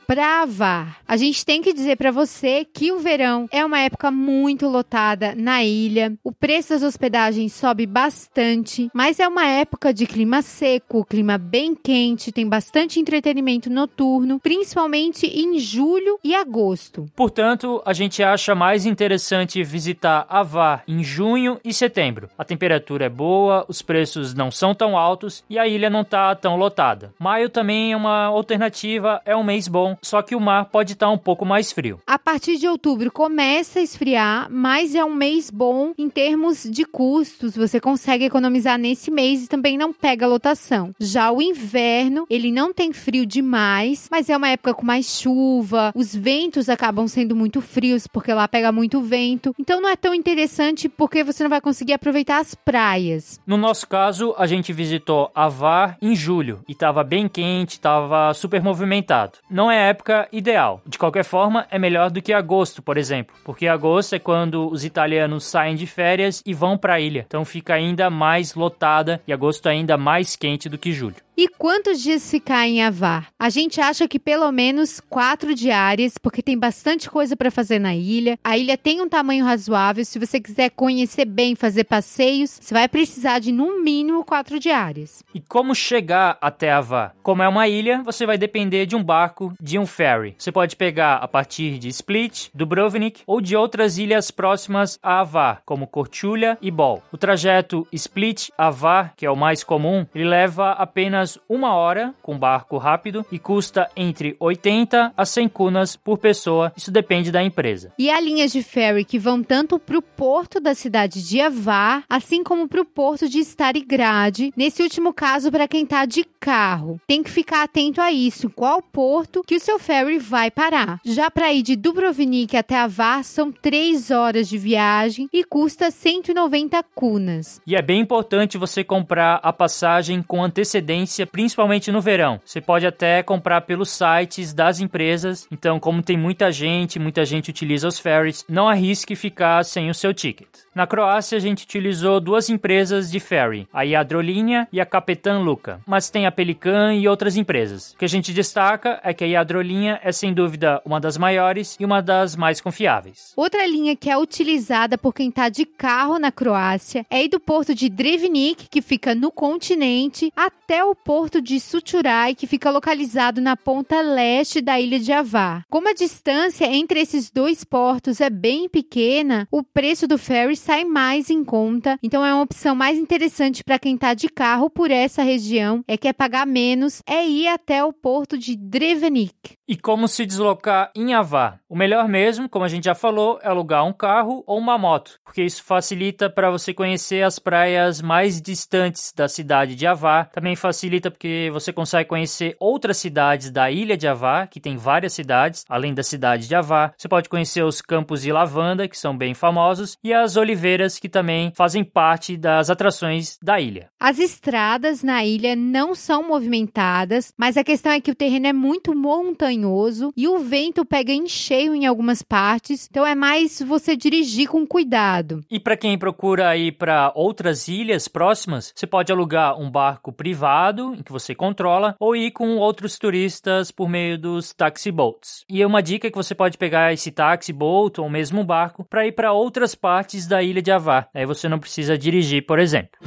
Para 0.07 0.43
Avar. 0.43 0.99
A 1.15 1.17
gente 1.17 1.47
tem 1.47 1.63
que 1.63 1.73
dizer 1.73 1.95
para 1.95 2.11
você 2.11 2.65
que 2.65 2.91
o 2.91 2.99
verão 2.99 3.47
é 3.53 3.65
uma 3.65 3.79
época 3.79 4.11
muito 4.11 4.67
lotada 4.67 5.33
na 5.37 5.63
ilha. 5.63 6.13
O 6.25 6.33
preço 6.33 6.71
das 6.71 6.83
hospedagens 6.83 7.53
sobe 7.53 7.87
bastante, 7.87 8.91
mas 8.93 9.21
é 9.21 9.29
uma 9.29 9.47
época 9.47 9.95
de 9.95 10.09
clima 10.09 10.43
seco, 10.43 11.05
clima 11.05 11.39
bem 11.39 11.73
quente, 11.73 12.33
tem 12.33 12.49
bastante 12.49 12.99
entretenimento 12.99 13.71
noturno, 13.71 14.41
principalmente 14.41 15.25
em 15.29 15.57
julho 15.61 16.19
e 16.25 16.35
agosto. 16.35 17.07
Portanto, 17.15 17.81
a 17.87 17.93
gente 17.93 18.21
acha 18.21 18.53
mais 18.53 18.85
interessante 18.85 19.63
visitar 19.63 20.27
Avar 20.29 20.83
em 20.89 21.05
junho 21.05 21.61
e 21.65 21.73
setembro. 21.73 22.29
A 22.37 22.45
temperatura 22.45 23.05
é 23.05 23.09
boa, 23.09 23.65
os 23.69 23.83
preços 23.83 24.35
não 24.35 24.51
são 24.51 24.75
tão 24.75 24.99
altos 24.99 25.45
e 25.49 25.61
a 25.61 25.69
ilha 25.69 25.89
não 25.89 26.01
está 26.01 26.35
tão 26.35 26.57
lotada. 26.57 27.15
Maio 27.21 27.49
também 27.49 27.93
é 27.93 27.97
uma 27.97 28.25
alternativa, 28.25 29.23
é 29.25 29.37
um 29.37 29.45
mês 29.45 29.69
bom, 29.69 29.97
só 30.03 30.21
que 30.21 30.35
o 30.35 30.41
mar 30.41 30.65
pode 30.65 30.95
estar 30.95 31.04
tá 31.05 31.11
um 31.11 31.19
pouco 31.19 31.45
mais 31.45 31.71
frio. 31.71 32.01
A 32.07 32.19
partir 32.19 32.57
de 32.57 32.67
outubro 32.67 33.13
começa 33.13 33.79
a 33.79 33.83
esfriar, 33.83 34.49
mas 34.51 34.95
é 34.95 35.05
um 35.05 35.15
mês 35.15 35.51
bom 35.51 35.93
em 35.99 36.09
termos 36.09 36.65
de 36.65 36.85
custos. 36.85 37.55
Você 37.55 37.79
consegue 37.79 38.25
economizar 38.25 38.79
nesse 38.79 39.11
mês 39.11 39.45
e 39.45 39.49
também 39.49 39.77
não 39.77 39.93
pega 39.93 40.27
lotação. 40.27 40.95
Já 40.99 41.31
o 41.31 41.43
inverno, 41.43 42.27
ele 42.31 42.51
não 42.51 42.73
tem 42.73 42.93
frio 42.93 43.27
demais, 43.27 44.09
mas 44.11 44.31
é 44.31 44.37
uma 44.37 44.49
época 44.49 44.73
com 44.73 44.87
mais 44.87 45.21
chuva, 45.21 45.93
os 45.95 46.15
ventos 46.15 46.71
acabam 46.71 47.07
sendo 47.07 47.37
muito 47.37 47.61
frios 47.61 48.07
porque 48.07 48.33
lá 48.33 48.49
pega 48.49 48.73
muito 48.73 49.03
vento. 49.03 49.55
Então 49.59 49.81
não 49.81 49.91
é 49.91 49.97
tão 49.97 50.15
interessante 50.15 50.89
porque 50.89 51.23
você 51.23 51.43
não 51.43 51.51
vai 51.51 51.61
conseguir 51.61 51.93
aproveitar 51.93 52.39
as 52.39 52.55
praias. 52.55 53.39
No 53.47 53.59
nosso 53.59 53.87
caso, 53.87 54.35
a 54.39 54.47
gente 54.47 54.73
visitou 54.73 55.31
Avar 55.35 55.99
em 56.01 56.17
julho 56.17 56.61
e 56.67 56.73
estava 56.73 57.05
bem 57.05 57.29
quente, 57.29 57.73
estava 57.73 58.33
super 58.33 58.63
movimentado. 58.63 59.39
Não 59.51 59.71
é 59.71 59.81
a 59.81 59.89
época 59.89 60.29
ideal. 60.33 60.81
De 60.87 60.99
qualquer 60.99 61.25
forma, 61.25 61.67
é 61.71 61.79
melhor 61.79 62.11
do 62.11 62.21
que 62.21 62.33
agosto, 62.33 62.83
por 62.83 62.99
exemplo, 62.99 63.35
porque 63.45 63.67
agosto 63.67 64.15
é 64.15 64.19
quando 64.19 64.71
os 64.71 64.85
italianos 64.85 65.45
saem 65.45 65.75
de 65.75 65.87
férias 65.87 66.43
e 66.45 66.53
vão 66.53 66.77
para 66.77 66.95
a 66.95 67.01
ilha. 67.01 67.25
Então 67.27 67.45
fica 67.45 67.75
ainda 67.75 68.11
mais 68.11 68.55
lotada 68.55 69.21
e 69.27 69.33
agosto 69.33 69.69
é 69.69 69.73
ainda 69.73 69.97
mais 69.97 70.37
quente 70.37 70.69
do 70.69 70.77
que 70.79 70.93
julho. 70.93 71.17
E 71.37 71.49
quantos 71.49 72.01
dias 72.01 72.31
ficar 72.31 72.69
em 72.69 72.81
Avar? 72.81 73.27
A 73.37 73.51
gente 73.51 73.81
acha 73.81 74.07
que 74.07 74.21
pelo 74.21 74.53
menos 74.53 75.01
quatro 75.01 75.53
diárias, 75.53 76.17
porque 76.17 76.41
tem 76.41 76.57
bastante 76.57 77.11
coisa 77.11 77.37
para 77.37 77.51
fazer 77.51 77.81
na 77.81 77.93
ilha. 77.93 78.39
A 78.45 78.57
ilha 78.57 78.79
tem 78.79 79.03
um 79.03 79.09
tamanho 79.09 79.45
razoável. 79.45 80.05
Se 80.05 80.17
você 80.17 80.41
quiser 80.41 80.71
conhecer 80.71 81.25
bem, 81.25 81.57
fazer 81.57 81.85
passeios, 81.85 82.57
você 82.61 82.73
vai 82.73 82.87
precisar 82.87 83.41
de 83.41 83.51
no 83.51 83.83
mínimo 83.83 84.25
quatro 84.25 84.61
diárias. 84.61 85.25
E 85.35 85.41
como 85.41 85.75
chegar 85.75 86.39
até 86.41 86.71
Avar? 86.71 87.17
Como 87.21 87.43
é 87.43 87.49
uma 87.49 87.67
ilha, 87.67 88.01
você 88.05 88.25
vai 88.25 88.39
depender 88.39 88.87
de 88.87 88.95
um 88.95 89.03
barco, 89.03 89.53
de 89.61 89.77
um 89.77 89.87
ferry. 89.87 90.37
Você 90.39 90.53
pode 90.53 90.77
pegar 90.77 91.17
a 91.17 91.27
partir 91.27 91.81
de 91.81 91.89
Split, 91.89 92.49
Dubrovnik 92.55 93.23
ou 93.27 93.41
de 93.41 93.57
outras 93.57 93.99
ilhas 93.99 94.31
próximas 94.31 95.01
a 95.03 95.19
Avar, 95.19 95.63
como 95.67 95.89
Korčula 95.89 96.57
e 96.63 96.71
Bol. 96.71 97.03
O 97.11 97.19
trajeto 97.19 97.89
Split-Avar, 97.93 99.15
que 99.17 99.27
é 99.27 99.31
o 99.31 99.37
mais 99.37 99.65
comum, 99.65 100.07
ele 100.15 100.25
leva 100.25 100.71
apenas 100.73 101.24
apenas 101.25 101.39
uma 101.49 101.75
hora 101.75 102.15
com 102.23 102.39
barco 102.39 102.77
rápido 102.77 103.25
e 103.33 103.39
custa 103.39 103.89
entre 103.97 104.37
80 104.39 105.13
a 105.17 105.25
100 105.25 105.49
cunas 105.49 105.97
por 105.97 106.19
pessoa. 106.19 106.73
Isso 106.77 106.91
depende 106.91 107.33
da 107.33 107.43
empresa. 107.43 107.93
E 107.99 108.11
há 108.11 108.21
linhas 108.21 108.53
de 108.53 108.63
ferry 108.63 109.05
que 109.05 109.19
vão 109.19 109.43
tanto 109.43 109.79
para 109.79 109.99
o 109.99 110.03
porto 110.03 110.61
da 110.61 110.75
cidade 110.75 111.27
de 111.27 111.41
Avar, 111.41 112.05
assim 112.09 112.45
como 112.45 112.69
para 112.69 112.81
o 112.81 112.85
porto 112.85 113.29
de 113.29 113.39
Starigrad. 113.41 114.51
Nesse 114.57 114.83
último 114.83 115.13
caso, 115.13 115.51
para 115.51 115.69
quem 115.69 115.85
está 115.85 116.05
de 116.05 116.25
carro, 116.39 117.01
tem 117.07 117.23
que 117.23 117.31
ficar 117.31 117.63
atento 117.63 118.01
a 118.01 118.13
isso. 118.13 118.51
Qual 118.51 118.83
porto 118.83 119.43
que 119.47 119.57
o 119.57 119.61
seu 119.61 119.79
ferry 119.79 120.19
vai 120.19 120.51
parar? 120.51 121.01
Já 121.05 121.31
para 121.31 121.53
ir 121.53 121.63
de 121.63 121.77
Dubrovnik 121.77 122.57
até 122.57 122.77
Avar 122.77 123.25
são 123.25 123.51
3 123.51 124.11
horas 124.11 124.49
de 124.49 124.59
viagem 124.59 125.29
e 125.33 125.45
custa 125.45 125.91
190 125.91 126.83
cunas. 126.95 127.61
E 127.67 127.75
é 127.75 127.83
bem 127.83 128.01
importante 128.01 128.59
você 128.59 128.85
comprar 128.85 129.41
a 129.43 129.53
passagem 129.53 130.23
com 130.23 130.43
antecedência 130.43 131.14
principalmente 131.25 131.93
no 131.93 132.01
verão. 132.01 132.41
Você 132.45 132.61
pode 132.61 132.87
até 132.87 133.23
comprar 133.23 133.61
pelos 133.61 133.91
sites 133.91 134.53
das 134.53 134.81
empresas. 134.81 135.47
Então, 135.51 135.79
como 135.79 136.03
tem 136.03 136.17
muita 136.17 136.51
gente, 136.51 136.99
muita 136.99 137.25
gente 137.25 137.51
utiliza 137.51 137.87
os 137.87 137.99
ferries, 137.99 138.45
não 138.49 138.69
arrisque 138.69 139.15
ficar 139.15 139.65
sem 139.65 139.89
o 139.91 139.95
seu 139.95 140.13
ticket. 140.13 140.64
Na 140.75 140.89
Croácia, 140.89 141.39
a 141.39 141.41
gente 141.41 141.63
utilizou 141.63 142.19
duas 142.19 142.51
empresas 142.51 143.09
de 143.09 143.21
ferry, 143.21 143.69
a 143.73 143.83
Iadrolinha 143.83 144.67
e 144.73 144.81
a 144.81 144.85
Capetan 144.87 145.39
Luca, 145.39 145.81
mas 145.87 146.11
tem 146.11 146.27
a 146.27 146.33
Pelican 146.33 146.93
e 146.95 147.07
outras 147.07 147.37
empresas. 147.37 147.93
O 147.93 147.99
que 147.99 148.05
a 148.05 148.09
gente 148.09 148.33
destaca 148.33 148.99
é 149.05 149.15
que 149.15 149.23
a 149.23 149.27
Iadrolinha 149.27 150.01
é 150.03 150.11
sem 150.11 150.35
dúvida 150.35 150.83
uma 150.85 151.01
das 151.01 151.17
maiores 151.17 151.77
e 151.79 151.85
uma 151.85 152.03
das 152.03 152.35
mais 152.35 152.61
confiáveis. 152.61 153.33
Outra 153.37 153.65
linha 153.65 153.95
que 153.95 154.11
é 154.11 154.19
utilizada 154.19 154.99
por 154.99 155.15
quem 155.15 155.29
está 155.29 155.49
de 155.49 155.65
carro 155.65 156.19
na 156.19 156.33
Croácia 156.33 157.07
é 157.09 157.23
ir 157.23 157.29
do 157.29 157.39
porto 157.39 157.73
de 157.73 157.89
Drevnik, 157.89 158.67
que 158.69 158.83
fica 158.83 159.15
no 159.15 159.31
continente, 159.31 160.33
até 160.35 160.83
o 160.83 160.93
porto 160.93 161.41
de 161.41 161.61
Suturai, 161.61 162.35
que 162.35 162.49
fica 162.49 162.73
localizado 162.73 163.41
na 163.41 163.57
ponta 163.57 164.01
leste 164.01 164.61
da 164.61 164.81
ilha 164.81 164.99
de 164.99 165.13
Avar. 165.13 165.63
Como 165.71 165.89
a 165.89 165.95
distância 165.95 166.65
entre 166.67 166.99
esses 166.99 167.31
dois 167.31 167.63
portos 167.63 168.21
é 168.21 168.29
bem 168.29 168.69
pequena, 168.69 169.47
o 169.53 169.63
preço 169.63 170.09
do 170.09 170.19
ferry 170.19 170.64
sai 170.65 170.83
mais 170.83 171.29
em 171.29 171.45
conta, 171.45 171.99
então 172.03 172.25
é 172.25 172.33
uma 172.33 172.43
opção 172.43 172.75
mais 172.75 172.99
interessante 172.99 173.63
para 173.63 173.79
quem 173.79 173.97
está 173.97 174.15
de 174.15 174.31
carro 174.31 174.71
por 174.71 174.91
essa 174.91 175.23
região, 175.23 175.85
é 175.87 175.99
quer 175.99 176.15
pagar 176.15 176.47
menos, 176.47 177.03
é 177.07 177.27
ir 177.27 177.49
até 177.49 177.85
o 177.85 177.93
porto 177.93 178.39
de 178.39 178.57
Drevenik. 178.57 179.59
E 179.69 179.77
como 179.77 180.09
se 180.09 180.25
deslocar 180.25 180.91
em 180.97 181.13
Avar? 181.13 181.61
O 181.75 181.77
melhor 181.77 182.07
mesmo, 182.09 182.49
como 182.49 182.65
a 182.65 182.69
gente 182.69 182.85
já 182.85 182.95
falou, 182.95 183.41
é 183.43 183.49
alugar 183.49 183.85
um 183.85 183.93
carro 183.93 184.45
ou 184.47 184.59
uma 184.59 184.79
moto, 184.79 185.19
porque 185.25 185.43
isso 185.43 185.61
facilita 185.65 186.31
para 186.31 186.49
você 186.49 186.73
conhecer 186.73 187.25
as 187.25 187.41
praias 187.41 188.01
mais 188.01 188.41
distantes 188.41 189.13
da 189.13 189.27
cidade 189.27 189.75
de 189.75 189.85
Avar, 189.85 190.31
também 190.31 190.55
facilita 190.55 191.11
porque 191.11 191.51
você 191.53 191.73
consegue 191.73 192.09
conhecer 192.09 192.55
outras 192.61 192.99
cidades 192.99 193.51
da 193.51 193.73
ilha 193.73 193.97
de 193.97 194.07
Avar, 194.07 194.47
que 194.47 194.61
tem 194.61 194.77
várias 194.77 195.15
cidades, 195.15 195.65
além 195.69 195.93
da 195.93 196.05
cidade 196.05 196.47
de 196.47 196.55
Avar. 196.55 196.95
Você 196.97 197.09
pode 197.09 197.29
conhecer 197.29 197.65
os 197.65 197.83
campos 197.83 198.23
de 198.23 198.31
lavanda, 198.31 198.87
que 198.87 198.97
são 198.97 199.19
bem 199.19 199.35
famosos, 199.35 199.99
e 200.05 200.15
as 200.15 200.37
oliveiras 200.37 201.01
que 201.01 201.09
também 201.09 201.51
fazem 201.57 201.83
parte 201.83 202.37
das 202.37 202.71
atrações 202.71 203.37
da 203.43 203.59
ilha. 203.59 203.89
As 203.99 204.21
estradas 204.21 205.03
na 205.03 205.25
ilha 205.25 205.57
não 205.57 205.93
são 205.93 206.23
movimentadas, 206.23 207.33
mas 207.37 207.57
a 207.57 207.65
questão 207.65 207.91
é 207.91 208.01
que 208.01 208.13
o 208.13 208.15
terreno 208.15 208.47
é 208.47 208.53
muito 208.53 208.95
montanhoso 208.95 210.13
e 210.17 210.29
o 210.29 210.39
vento 210.39 210.85
pega 210.85 211.11
em 211.11 211.27
cheio 211.27 211.64
em 211.73 211.87
algumas 211.87 212.23
partes, 212.23 212.89
então 212.91 213.07
é 213.07 213.15
mais 213.15 213.63
você 213.63 213.97
dirigir 213.97 214.49
com 214.49 214.67
cuidado. 214.67 215.45
E 215.49 215.61
para 215.61 215.77
quem 215.77 215.97
procura 215.97 216.57
ir 216.57 216.73
para 216.73 217.13
outras 217.15 217.69
ilhas 217.69 218.09
próximas, 218.09 218.73
você 218.75 218.87
pode 218.87 219.13
alugar 219.13 219.59
um 219.59 219.71
barco 219.71 220.13
privado 220.13 220.95
em 220.95 221.03
que 221.03 221.13
você 221.13 221.35
controla 221.35 221.95
ou 222.01 222.17
ir 222.17 222.33
com 222.33 222.57
outros 222.57 222.99
turistas 222.99 223.71
por 223.71 223.89
meio 223.89 224.19
dos 224.19 224.53
taxi 224.53 224.91
boats. 224.91 225.45
E 225.49 225.65
uma 225.65 225.83
dica 225.83 226.09
é 226.09 226.11
que 226.11 226.17
você 226.17 226.35
pode 226.35 226.59
pegar 226.59 226.93
esse 226.93 227.11
taxi 227.11 227.53
boat 227.53 228.01
ou 228.01 228.11
mesmo 228.11 228.41
um 228.41 228.45
barco 228.45 228.85
para 228.85 229.07
ir 229.07 229.13
para 229.13 229.33
outras 229.33 229.75
partes 229.75 230.27
da 230.27 230.43
ilha 230.43 230.61
de 230.61 230.73
Avar. 230.73 231.09
Aí 231.15 231.27
você 231.27 231.49
não 231.49 231.59
precisa 231.59 231.97
dirigir, 231.97 232.45
por 232.45 232.59
exemplo. 232.59 232.99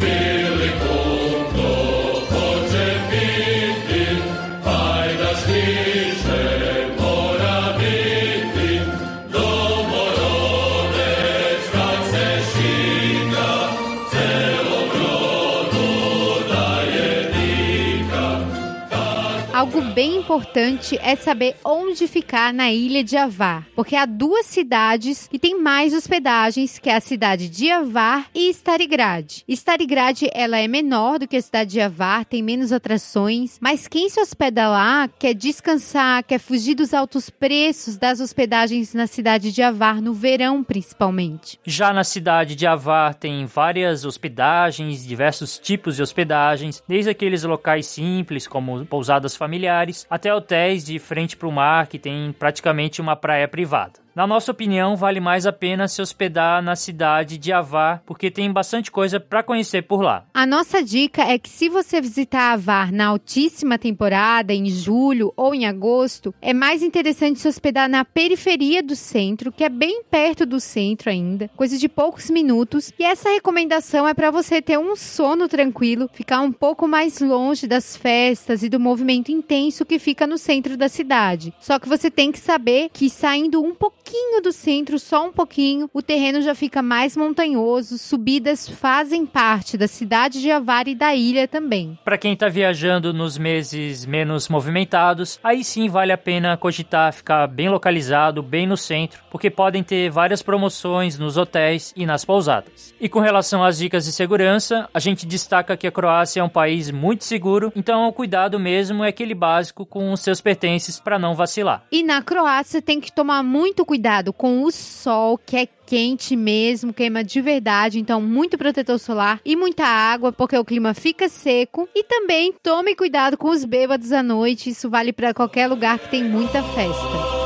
Bem 19.81 20.17
importante 20.17 20.97
é 21.01 21.15
saber 21.15 21.55
onde 21.63 22.07
ficar 22.07 22.53
na 22.53 22.71
ilha 22.71 23.03
de 23.03 23.15
Avar, 23.15 23.67
porque 23.75 23.95
há 23.95 24.05
duas 24.05 24.45
cidades 24.45 25.29
e 25.31 25.37
tem 25.37 25.59
mais 25.59 25.93
hospedagens, 25.93 26.79
que 26.79 26.89
é 26.89 26.95
a 26.95 27.01
cidade 27.01 27.47
de 27.49 27.71
Avar 27.71 28.27
e 28.33 28.49
Starigrad. 28.49 29.43
Starigrad, 29.47 30.23
ela 30.33 30.57
é 30.57 30.67
menor 30.67 31.19
do 31.19 31.27
que 31.27 31.37
a 31.37 31.41
cidade 31.41 31.71
de 31.71 31.81
Avar, 31.81 32.25
tem 32.25 32.41
menos 32.41 32.71
atrações, 32.71 33.57
mas 33.61 33.87
quem 33.87 34.09
se 34.09 34.19
hospeda 34.19 34.67
lá 34.67 35.07
quer 35.07 35.33
descansar, 35.33 36.23
quer 36.23 36.39
fugir 36.39 36.75
dos 36.75 36.93
altos 36.93 37.29
preços 37.29 37.97
das 37.97 38.19
hospedagens 38.19 38.93
na 38.93 39.07
cidade 39.07 39.51
de 39.51 39.61
Avar, 39.61 40.01
no 40.01 40.13
verão 40.13 40.63
principalmente. 40.63 41.59
Já 41.65 41.93
na 41.93 42.03
cidade 42.03 42.55
de 42.55 42.65
Avar 42.65 43.13
tem 43.13 43.45
várias 43.45 44.05
hospedagens, 44.05 45.05
diversos 45.05 45.57
tipos 45.57 45.95
de 45.95 46.01
hospedagens, 46.01 46.83
desde 46.87 47.09
aqueles 47.11 47.43
locais 47.43 47.85
simples 47.85 48.47
como 48.47 48.85
pousadas 48.85 49.35
familiares, 49.35 49.66
até 50.09 50.33
hotéis 50.33 50.83
de 50.83 50.99
frente 50.99 51.35
para 51.35 51.47
o 51.47 51.51
mar 51.51 51.87
que 51.87 51.99
tem 51.99 52.31
praticamente 52.31 53.01
uma 53.01 53.15
praia 53.15 53.47
privada. 53.47 54.06
Na 54.17 54.25
nossa 54.25 54.51
opinião, 54.51 54.95
vale 54.95 55.19
mais 55.19 55.45
a 55.45 55.53
pena 55.53 55.87
se 55.87 56.01
hospedar 56.01 56.59
na 56.63 56.75
cidade 56.75 57.37
de 57.37 57.53
Avar, 57.53 58.01
porque 58.03 58.31
tem 58.31 58.51
bastante 58.51 58.89
coisa 58.89 59.19
para 59.19 59.43
conhecer 59.43 59.83
por 59.83 60.01
lá. 60.01 60.25
A 60.33 60.43
nossa 60.43 60.81
dica 60.81 61.21
é 61.21 61.37
que 61.37 61.47
se 61.47 61.69
você 61.69 62.01
visitar 62.01 62.53
Avar 62.53 62.91
na 62.91 63.05
altíssima 63.05 63.77
temporada, 63.77 64.55
em 64.55 64.71
julho 64.71 65.31
ou 65.37 65.53
em 65.53 65.67
agosto, 65.67 66.33
é 66.41 66.51
mais 66.51 66.81
interessante 66.81 67.39
se 67.39 67.47
hospedar 67.47 67.87
na 67.87 68.03
periferia 68.03 68.81
do 68.81 68.95
centro, 68.95 69.51
que 69.51 69.63
é 69.63 69.69
bem 69.69 70.01
perto 70.09 70.47
do 70.47 70.59
centro 70.59 71.11
ainda, 71.11 71.47
coisa 71.55 71.77
de 71.77 71.87
poucos 71.87 72.31
minutos. 72.31 72.91
E 72.97 73.03
essa 73.03 73.29
recomendação 73.29 74.07
é 74.07 74.15
para 74.15 74.31
você 74.31 74.63
ter 74.63 74.79
um 74.79 74.95
sono 74.95 75.47
tranquilo, 75.47 76.09
ficar 76.11 76.41
um 76.41 76.51
pouco 76.51 76.87
mais 76.87 77.21
longe 77.21 77.67
das 77.67 77.95
festas 77.95 78.63
e 78.63 78.69
do 78.69 78.79
movimento 78.79 79.31
intenso 79.31 79.85
que 79.85 79.99
fica 79.99 80.25
no 80.25 80.39
centro 80.39 80.75
da 80.75 80.89
cidade. 80.89 81.53
Só 81.59 81.77
que 81.77 81.87
você 81.87 82.09
tem 82.09 82.31
que 82.31 82.39
saber 82.39 82.89
que 82.91 83.11
saindo 83.11 83.61
um 83.61 83.75
pouquinho 83.75 84.06
do 84.47 84.51
centro, 84.53 84.97
só 84.97 85.27
um 85.27 85.31
pouquinho, 85.31 85.89
o 85.93 86.01
terreno 86.01 86.41
já 86.41 86.55
fica 86.55 86.81
mais 86.81 87.17
montanhoso, 87.17 87.97
subidas 87.97 88.67
fazem 88.69 89.25
parte 89.25 89.77
da 89.77 89.87
cidade 89.87 90.39
de 90.39 90.49
Avar 90.49 90.87
e 90.87 90.95
da 90.95 91.13
ilha 91.13 91.47
também. 91.47 91.99
Para 92.05 92.17
quem 92.17 92.33
está 92.33 92.47
viajando 92.47 93.13
nos 93.13 93.37
meses 93.37 94.05
menos 94.05 94.47
movimentados, 94.47 95.37
aí 95.43 95.65
sim 95.65 95.89
vale 95.89 96.13
a 96.13 96.17
pena 96.17 96.55
cogitar 96.55 97.11
ficar 97.11 97.45
bem 97.47 97.67
localizado, 97.67 98.41
bem 98.41 98.65
no 98.65 98.77
centro, 98.77 99.21
porque 99.29 99.49
podem 99.49 99.83
ter 99.83 100.09
várias 100.09 100.41
promoções 100.41 101.17
nos 101.19 101.35
hotéis 101.35 101.93
e 101.95 102.05
nas 102.05 102.23
pousadas. 102.23 102.93
E 103.01 103.09
com 103.09 103.19
relação 103.19 103.63
às 103.63 103.79
dicas 103.79 104.05
de 104.05 104.13
segurança, 104.13 104.89
a 104.93 104.99
gente 104.99 105.25
destaca 105.25 105.75
que 105.75 105.87
a 105.87 105.91
Croácia 105.91 106.39
é 106.39 106.43
um 106.43 106.49
país 106.49 106.89
muito 106.89 107.25
seguro, 107.25 107.71
então 107.75 108.07
o 108.07 108.13
cuidado 108.13 108.57
mesmo 108.59 109.03
é 109.03 109.09
aquele 109.09 109.35
básico 109.35 109.85
com 109.85 110.13
os 110.13 110.21
seus 110.21 110.39
pertences 110.39 110.99
para 110.99 111.19
não 111.19 111.35
vacilar. 111.35 111.83
E 111.91 112.01
na 112.01 112.21
Croácia 112.21 112.81
tem 112.81 113.01
que 113.01 113.11
tomar 113.11 113.43
muito 113.43 113.85
cuidado 113.85 113.96
com 114.33 114.63
o 114.63 114.71
sol, 114.71 115.37
que 115.37 115.57
é 115.57 115.67
quente 115.85 116.35
mesmo, 116.35 116.93
queima 116.93 117.23
de 117.23 117.41
verdade, 117.41 117.99
então 117.99 118.21
muito 118.21 118.57
protetor 118.57 118.99
solar 118.99 119.39
e 119.45 119.55
muita 119.55 119.85
água, 119.85 120.31
porque 120.31 120.57
o 120.57 120.65
clima 120.65 120.93
fica 120.93 121.29
seco. 121.29 121.87
E 121.95 122.03
também 122.03 122.53
tome 122.61 122.95
cuidado 122.95 123.37
com 123.37 123.49
os 123.49 123.63
bêbados 123.63 124.11
à 124.11 124.21
noite, 124.21 124.69
isso 124.69 124.89
vale 124.89 125.13
para 125.13 125.33
qualquer 125.33 125.67
lugar 125.67 125.97
que 125.99 126.09
tem 126.09 126.23
muita 126.23 126.61
festa. 126.63 127.36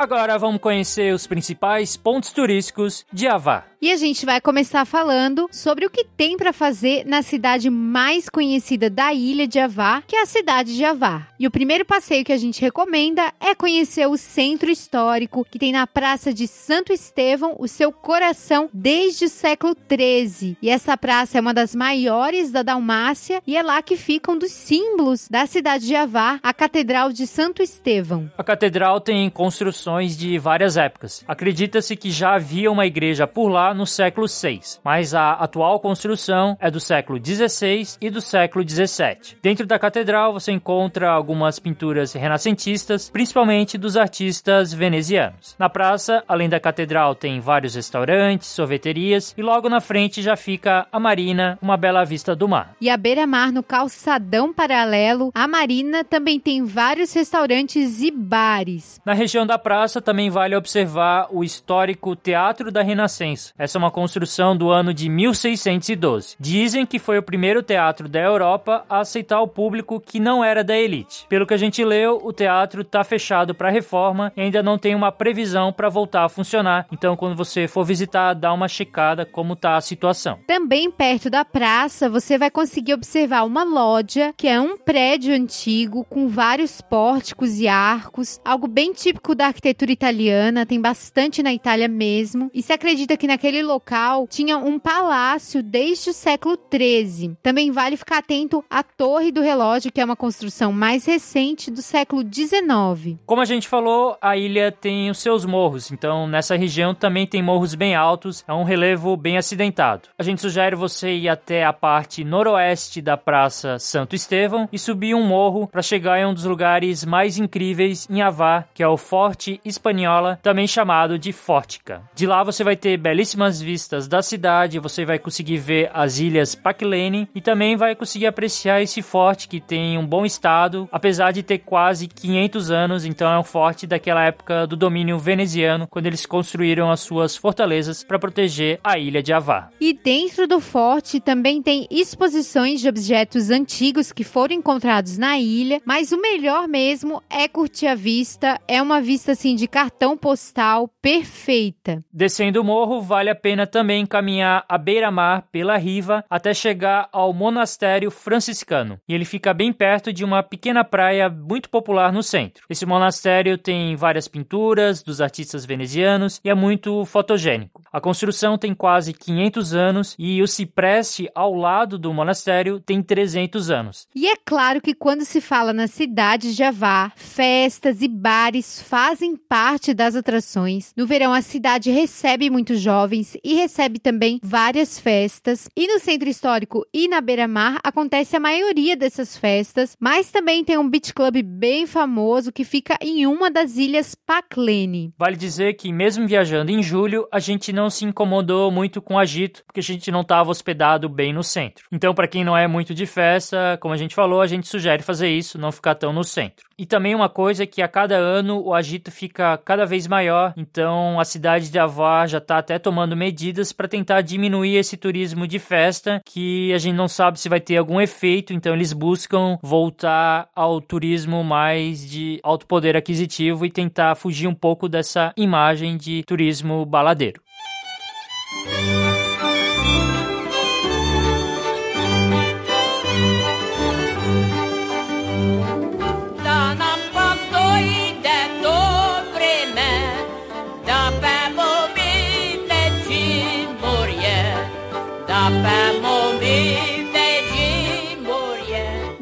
Agora 0.00 0.38
vamos 0.38 0.62
conhecer 0.62 1.12
os 1.12 1.26
principais 1.26 1.94
pontos 1.94 2.32
turísticos 2.32 3.04
de 3.12 3.28
Avar. 3.28 3.69
E 3.82 3.90
a 3.90 3.96
gente 3.96 4.26
vai 4.26 4.42
começar 4.42 4.84
falando 4.84 5.48
sobre 5.50 5.86
o 5.86 5.90
que 5.90 6.04
tem 6.04 6.36
para 6.36 6.52
fazer 6.52 7.06
na 7.06 7.22
cidade 7.22 7.70
mais 7.70 8.28
conhecida 8.28 8.90
da 8.90 9.14
ilha 9.14 9.48
de 9.48 9.58
Avar, 9.58 10.02
que 10.06 10.14
é 10.14 10.20
a 10.20 10.26
cidade 10.26 10.76
de 10.76 10.84
Avar. 10.84 11.32
E 11.38 11.46
o 11.46 11.50
primeiro 11.50 11.86
passeio 11.86 12.22
que 12.22 12.32
a 12.32 12.36
gente 12.36 12.60
recomenda 12.60 13.32
é 13.40 13.54
conhecer 13.54 14.06
o 14.06 14.18
centro 14.18 14.70
histórico, 14.70 15.46
que 15.50 15.58
tem 15.58 15.72
na 15.72 15.86
Praça 15.86 16.30
de 16.30 16.46
Santo 16.46 16.92
Estevão 16.92 17.56
o 17.58 17.66
seu 17.66 17.90
coração 17.90 18.68
desde 18.70 19.24
o 19.24 19.30
século 19.30 19.74
13. 19.74 20.58
E 20.60 20.68
essa 20.68 20.94
praça 20.94 21.38
é 21.38 21.40
uma 21.40 21.54
das 21.54 21.74
maiores 21.74 22.52
da 22.52 22.62
Dalmácia 22.62 23.42
e 23.46 23.56
é 23.56 23.62
lá 23.62 23.80
que 23.80 23.96
fica 23.96 24.30
um 24.30 24.36
dos 24.36 24.52
símbolos 24.52 25.26
da 25.26 25.46
cidade 25.46 25.86
de 25.86 25.96
Avar, 25.96 26.38
a 26.42 26.52
Catedral 26.52 27.14
de 27.14 27.26
Santo 27.26 27.62
Estevão. 27.62 28.30
A 28.36 28.44
catedral 28.44 29.00
tem 29.00 29.30
construções 29.30 30.18
de 30.18 30.38
várias 30.38 30.76
épocas. 30.76 31.24
Acredita-se 31.26 31.96
que 31.96 32.10
já 32.10 32.34
havia 32.34 32.70
uma 32.70 32.84
igreja 32.84 33.26
por 33.26 33.48
lá 33.48 33.69
no 33.74 33.86
século 33.86 34.26
VI, 34.26 34.60
mas 34.84 35.14
a 35.14 35.32
atual 35.32 35.80
construção 35.80 36.56
é 36.60 36.70
do 36.70 36.80
século 36.80 37.18
XVI 37.24 37.96
e 38.00 38.10
do 38.10 38.20
século 38.20 38.68
XVII. 38.68 39.36
Dentro 39.42 39.66
da 39.66 39.78
catedral 39.78 40.32
você 40.32 40.52
encontra 40.52 41.10
algumas 41.10 41.58
pinturas 41.58 42.12
renascentistas, 42.12 43.10
principalmente 43.10 43.78
dos 43.78 43.96
artistas 43.96 44.72
venezianos. 44.72 45.54
Na 45.58 45.68
praça, 45.68 46.22
além 46.26 46.48
da 46.48 46.60
catedral, 46.60 47.14
tem 47.14 47.40
vários 47.40 47.74
restaurantes, 47.74 48.48
sorveterias 48.48 49.34
e 49.36 49.42
logo 49.42 49.68
na 49.68 49.80
frente 49.80 50.22
já 50.22 50.36
fica 50.36 50.86
a 50.90 51.00
marina, 51.00 51.58
uma 51.60 51.76
bela 51.76 52.04
vista 52.04 52.34
do 52.34 52.48
mar. 52.48 52.74
E 52.80 52.88
à 52.90 52.96
beira-mar, 52.96 53.52
no 53.52 53.62
calçadão 53.62 54.52
paralelo, 54.52 55.30
a 55.34 55.46
marina 55.46 56.04
também 56.04 56.38
tem 56.38 56.64
vários 56.64 57.12
restaurantes 57.12 58.02
e 58.02 58.10
bares. 58.10 59.00
Na 59.04 59.12
região 59.12 59.46
da 59.46 59.58
praça 59.58 60.00
também 60.00 60.30
vale 60.30 60.56
observar 60.56 61.28
o 61.30 61.42
histórico 61.44 62.16
Teatro 62.16 62.70
da 62.70 62.82
Renascença. 62.82 63.52
Essa 63.60 63.76
é 63.76 63.78
uma 63.78 63.90
construção 63.90 64.56
do 64.56 64.70
ano 64.70 64.94
de 64.94 65.06
1612. 65.10 66.34
Dizem 66.40 66.86
que 66.86 66.98
foi 66.98 67.18
o 67.18 67.22
primeiro 67.22 67.62
teatro 67.62 68.08
da 68.08 68.18
Europa 68.18 68.86
a 68.88 69.00
aceitar 69.00 69.38
o 69.42 69.46
público 69.46 70.00
que 70.00 70.18
não 70.18 70.42
era 70.42 70.64
da 70.64 70.74
elite. 70.74 71.26
Pelo 71.28 71.46
que 71.46 71.52
a 71.52 71.58
gente 71.58 71.84
leu, 71.84 72.18
o 72.24 72.32
teatro 72.32 72.80
está 72.80 73.04
fechado 73.04 73.54
para 73.54 73.68
reforma 73.68 74.32
e 74.34 74.40
ainda 74.40 74.62
não 74.62 74.78
tem 74.78 74.94
uma 74.94 75.12
previsão 75.12 75.74
para 75.74 75.90
voltar 75.90 76.24
a 76.24 76.28
funcionar. 76.30 76.86
Então, 76.90 77.14
quando 77.14 77.36
você 77.36 77.68
for 77.68 77.84
visitar, 77.84 78.32
dá 78.32 78.50
uma 78.50 78.66
checada 78.66 79.26
como 79.26 79.52
está 79.52 79.76
a 79.76 79.82
situação. 79.82 80.38
Também 80.46 80.90
perto 80.90 81.28
da 81.28 81.44
praça, 81.44 82.08
você 82.08 82.38
vai 82.38 82.50
conseguir 82.50 82.94
observar 82.94 83.44
uma 83.44 83.62
loja, 83.62 84.32
que 84.38 84.48
é 84.48 84.58
um 84.58 84.78
prédio 84.78 85.34
antigo 85.34 86.02
com 86.08 86.28
vários 86.28 86.80
pórticos 86.80 87.60
e 87.60 87.68
arcos, 87.68 88.40
algo 88.42 88.66
bem 88.66 88.94
típico 88.94 89.34
da 89.34 89.48
arquitetura 89.48 89.92
italiana, 89.92 90.64
tem 90.64 90.80
bastante 90.80 91.42
na 91.42 91.52
Itália 91.52 91.88
mesmo. 91.88 92.50
E 92.54 92.62
se 92.62 92.72
acredita 92.72 93.18
que 93.18 93.26
naquele 93.26 93.49
naquele 93.50 93.62
local 93.64 94.28
tinha 94.28 94.56
um 94.58 94.78
palácio 94.78 95.62
desde 95.62 96.10
o 96.10 96.12
século 96.12 96.56
XIII. 96.72 97.36
Também 97.42 97.72
vale 97.72 97.96
ficar 97.96 98.18
atento 98.18 98.64
à 98.70 98.82
Torre 98.82 99.32
do 99.32 99.40
Relógio, 99.40 99.90
que 99.90 100.00
é 100.00 100.04
uma 100.04 100.14
construção 100.14 100.72
mais 100.72 101.04
recente 101.04 101.70
do 101.70 101.82
século 101.82 102.22
XIX. 102.22 103.18
Como 103.26 103.42
a 103.42 103.44
gente 103.44 103.66
falou, 103.66 104.16
a 104.20 104.36
ilha 104.36 104.70
tem 104.70 105.10
os 105.10 105.18
seus 105.18 105.44
morros, 105.44 105.90
então 105.90 106.28
nessa 106.28 106.56
região 106.56 106.94
também 106.94 107.26
tem 107.26 107.42
morros 107.42 107.74
bem 107.74 107.96
altos, 107.96 108.44
é 108.46 108.52
um 108.52 108.62
relevo 108.62 109.16
bem 109.16 109.36
acidentado. 109.36 110.08
A 110.16 110.22
gente 110.22 110.40
sugere 110.40 110.76
você 110.76 111.12
ir 111.12 111.28
até 111.28 111.64
a 111.64 111.72
parte 111.72 112.22
noroeste 112.22 113.02
da 113.02 113.16
Praça 113.16 113.78
Santo 113.78 114.14
Estevão 114.14 114.68
e 114.72 114.78
subir 114.78 115.14
um 115.14 115.26
morro 115.26 115.66
para 115.66 115.82
chegar 115.82 116.20
em 116.20 116.26
um 116.26 116.34
dos 116.34 116.44
lugares 116.44 117.04
mais 117.04 117.36
incríveis 117.36 118.06
em 118.08 118.22
Avar, 118.22 118.68
que 118.72 118.82
é 118.82 118.88
o 118.88 118.96
Forte 118.96 119.60
Espanhola, 119.64 120.38
também 120.40 120.68
chamado 120.68 121.18
de 121.18 121.32
Fórtica. 121.32 122.02
De 122.14 122.26
lá 122.26 122.44
você 122.44 122.62
vai 122.62 122.76
ter 122.76 122.96
belíssimas 122.96 123.39
belíssimas 123.40 123.60
vistas 123.60 124.06
da 124.06 124.20
cidade, 124.20 124.78
você 124.78 125.04
vai 125.04 125.18
conseguir 125.18 125.56
ver 125.56 125.90
as 125.94 126.18
ilhas 126.18 126.54
Paklene 126.54 127.28
e 127.34 127.40
também 127.40 127.74
vai 127.76 127.94
conseguir 127.94 128.26
apreciar 128.26 128.82
esse 128.82 129.00
forte 129.00 129.48
que 129.48 129.60
tem 129.60 129.96
um 129.96 130.06
bom 130.06 130.26
estado, 130.26 130.88
apesar 130.92 131.32
de 131.32 131.42
ter 131.42 131.58
quase 131.58 132.06
500 132.06 132.70
anos, 132.70 133.04
então 133.04 133.32
é 133.32 133.38
um 133.38 133.44
forte 133.44 133.86
daquela 133.86 134.24
época 134.24 134.66
do 134.66 134.76
domínio 134.76 135.18
veneziano, 135.18 135.86
quando 135.88 136.06
eles 136.06 136.26
construíram 136.26 136.90
as 136.90 137.00
suas 137.00 137.34
fortalezas 137.36 138.04
para 138.04 138.18
proteger 138.18 138.78
a 138.84 138.98
ilha 138.98 139.22
de 139.22 139.32
Avar. 139.32 139.70
E 139.80 139.94
dentro 139.94 140.46
do 140.46 140.60
forte 140.60 141.18
também 141.20 141.62
tem 141.62 141.86
exposições 141.90 142.80
de 142.80 142.88
objetos 142.88 143.50
antigos 143.50 144.12
que 144.12 144.24
foram 144.24 144.54
encontrados 144.54 145.16
na 145.16 145.38
ilha, 145.38 145.80
mas 145.84 146.12
o 146.12 146.20
melhor 146.20 146.68
mesmo 146.68 147.22
é 147.30 147.48
curtir 147.48 147.86
a 147.86 147.94
vista, 147.94 148.60
é 148.68 148.82
uma 148.82 149.00
vista 149.00 149.32
assim 149.32 149.54
de 149.54 149.66
cartão 149.66 150.16
postal 150.16 150.88
perfeita. 151.00 152.04
Descendo 152.12 152.60
o 152.60 152.64
morro, 152.64 153.00
vale 153.00 153.29
vale 153.30 153.32
a 153.32 153.34
pena 153.34 153.66
também 153.66 154.04
caminhar 154.04 154.64
à 154.68 154.76
beira-mar 154.76 155.44
pela 155.52 155.76
riva 155.76 156.24
até 156.28 156.52
chegar 156.52 157.08
ao 157.12 157.32
monastério 157.32 158.10
franciscano. 158.10 158.98
E 159.08 159.14
ele 159.14 159.24
fica 159.24 159.54
bem 159.54 159.72
perto 159.72 160.12
de 160.12 160.24
uma 160.24 160.42
pequena 160.42 160.84
praia 160.84 161.28
muito 161.28 161.68
popular 161.68 162.12
no 162.12 162.22
centro. 162.22 162.64
Esse 162.68 162.84
monastério 162.84 163.56
tem 163.56 163.94
várias 163.94 164.26
pinturas 164.26 165.02
dos 165.02 165.20
artistas 165.20 165.64
venezianos 165.64 166.40
e 166.44 166.50
é 166.50 166.54
muito 166.54 167.04
fotogênico. 167.04 167.82
A 167.92 168.00
construção 168.00 168.58
tem 168.58 168.74
quase 168.74 169.12
500 169.12 169.74
anos 169.74 170.16
e 170.18 170.42
o 170.42 170.46
cipreste 170.46 171.30
ao 171.34 171.54
lado 171.54 171.98
do 171.98 172.12
monastério 172.12 172.80
tem 172.80 173.02
300 173.02 173.70
anos. 173.70 174.08
E 174.14 174.28
é 174.28 174.34
claro 174.44 174.80
que 174.80 174.94
quando 174.94 175.24
se 175.24 175.40
fala 175.40 175.72
na 175.72 175.86
cidade 175.86 176.48
de 176.48 176.52
Javá, 176.54 177.12
festas 177.16 178.02
e 178.02 178.08
bares 178.08 178.82
fazem 178.82 179.36
parte 179.36 179.94
das 179.94 180.16
atrações. 180.16 180.92
No 180.96 181.06
verão 181.06 181.32
a 181.32 181.42
cidade 181.42 181.90
recebe 181.90 182.50
muitos 182.50 182.80
jovens 182.80 183.09
jovens 183.10 183.36
e 183.42 183.54
recebe 183.54 183.98
também 183.98 184.38
várias 184.42 184.98
festas. 184.98 185.68
E 185.76 185.86
no 185.88 185.98
centro 185.98 186.28
histórico 186.28 186.86
e 186.94 187.08
na 187.08 187.20
beira-mar 187.20 187.80
acontece 187.82 188.36
a 188.36 188.40
maioria 188.40 188.96
dessas 188.96 189.36
festas, 189.36 189.96
mas 189.98 190.30
também 190.30 190.64
tem 190.64 190.78
um 190.78 190.88
beach 190.88 191.12
club 191.12 191.42
bem 191.42 191.86
famoso 191.86 192.52
que 192.52 192.64
fica 192.64 192.96
em 193.00 193.26
uma 193.26 193.50
das 193.50 193.76
ilhas 193.76 194.14
Paklene. 194.14 195.12
Vale 195.18 195.36
dizer 195.36 195.74
que 195.74 195.92
mesmo 195.92 196.26
viajando 196.26 196.70
em 196.70 196.82
julho, 196.82 197.26
a 197.32 197.40
gente 197.40 197.72
não 197.72 197.90
se 197.90 198.04
incomodou 198.04 198.70
muito 198.70 199.02
com 199.02 199.14
o 199.14 199.18
agito, 199.18 199.64
porque 199.66 199.80
a 199.80 199.82
gente 199.82 200.10
não 200.10 200.20
estava 200.20 200.50
hospedado 200.50 201.08
bem 201.08 201.32
no 201.32 201.42
centro. 201.42 201.86
Então, 201.90 202.14
para 202.14 202.28
quem 202.28 202.44
não 202.44 202.56
é 202.56 202.68
muito 202.68 202.94
de 202.94 203.06
festa, 203.06 203.76
como 203.80 203.92
a 203.92 203.96
gente 203.96 204.14
falou, 204.14 204.40
a 204.40 204.46
gente 204.46 204.68
sugere 204.68 205.02
fazer 205.02 205.28
isso, 205.28 205.58
não 205.58 205.72
ficar 205.72 205.96
tão 205.96 206.12
no 206.12 206.22
centro. 206.22 206.66
E 206.80 206.86
também 206.86 207.14
uma 207.14 207.28
coisa 207.28 207.66
que 207.66 207.82
a 207.82 207.86
cada 207.86 208.16
ano 208.16 208.58
o 208.58 208.72
agito 208.72 209.10
fica 209.10 209.58
cada 209.58 209.84
vez 209.84 210.06
maior, 210.06 210.54
então 210.56 211.20
a 211.20 211.26
cidade 211.26 211.70
de 211.70 211.78
Avar 211.78 212.26
já 212.26 212.38
está 212.38 212.56
até 212.56 212.78
tomando 212.78 213.14
medidas 213.14 213.70
para 213.70 213.86
tentar 213.86 214.22
diminuir 214.22 214.76
esse 214.76 214.96
turismo 214.96 215.46
de 215.46 215.58
festa, 215.58 216.22
que 216.24 216.72
a 216.72 216.78
gente 216.78 216.94
não 216.94 217.06
sabe 217.06 217.38
se 217.38 217.50
vai 217.50 217.60
ter 217.60 217.76
algum 217.76 218.00
efeito, 218.00 218.54
então 218.54 218.72
eles 218.72 218.94
buscam 218.94 219.58
voltar 219.62 220.48
ao 220.56 220.80
turismo 220.80 221.44
mais 221.44 222.00
de 222.08 222.40
alto 222.42 222.66
poder 222.66 222.96
aquisitivo 222.96 223.66
e 223.66 223.70
tentar 223.70 224.14
fugir 224.14 224.46
um 224.46 224.54
pouco 224.54 224.88
dessa 224.88 225.34
imagem 225.36 225.98
de 225.98 226.22
turismo 226.22 226.86
baladeiro. 226.86 227.42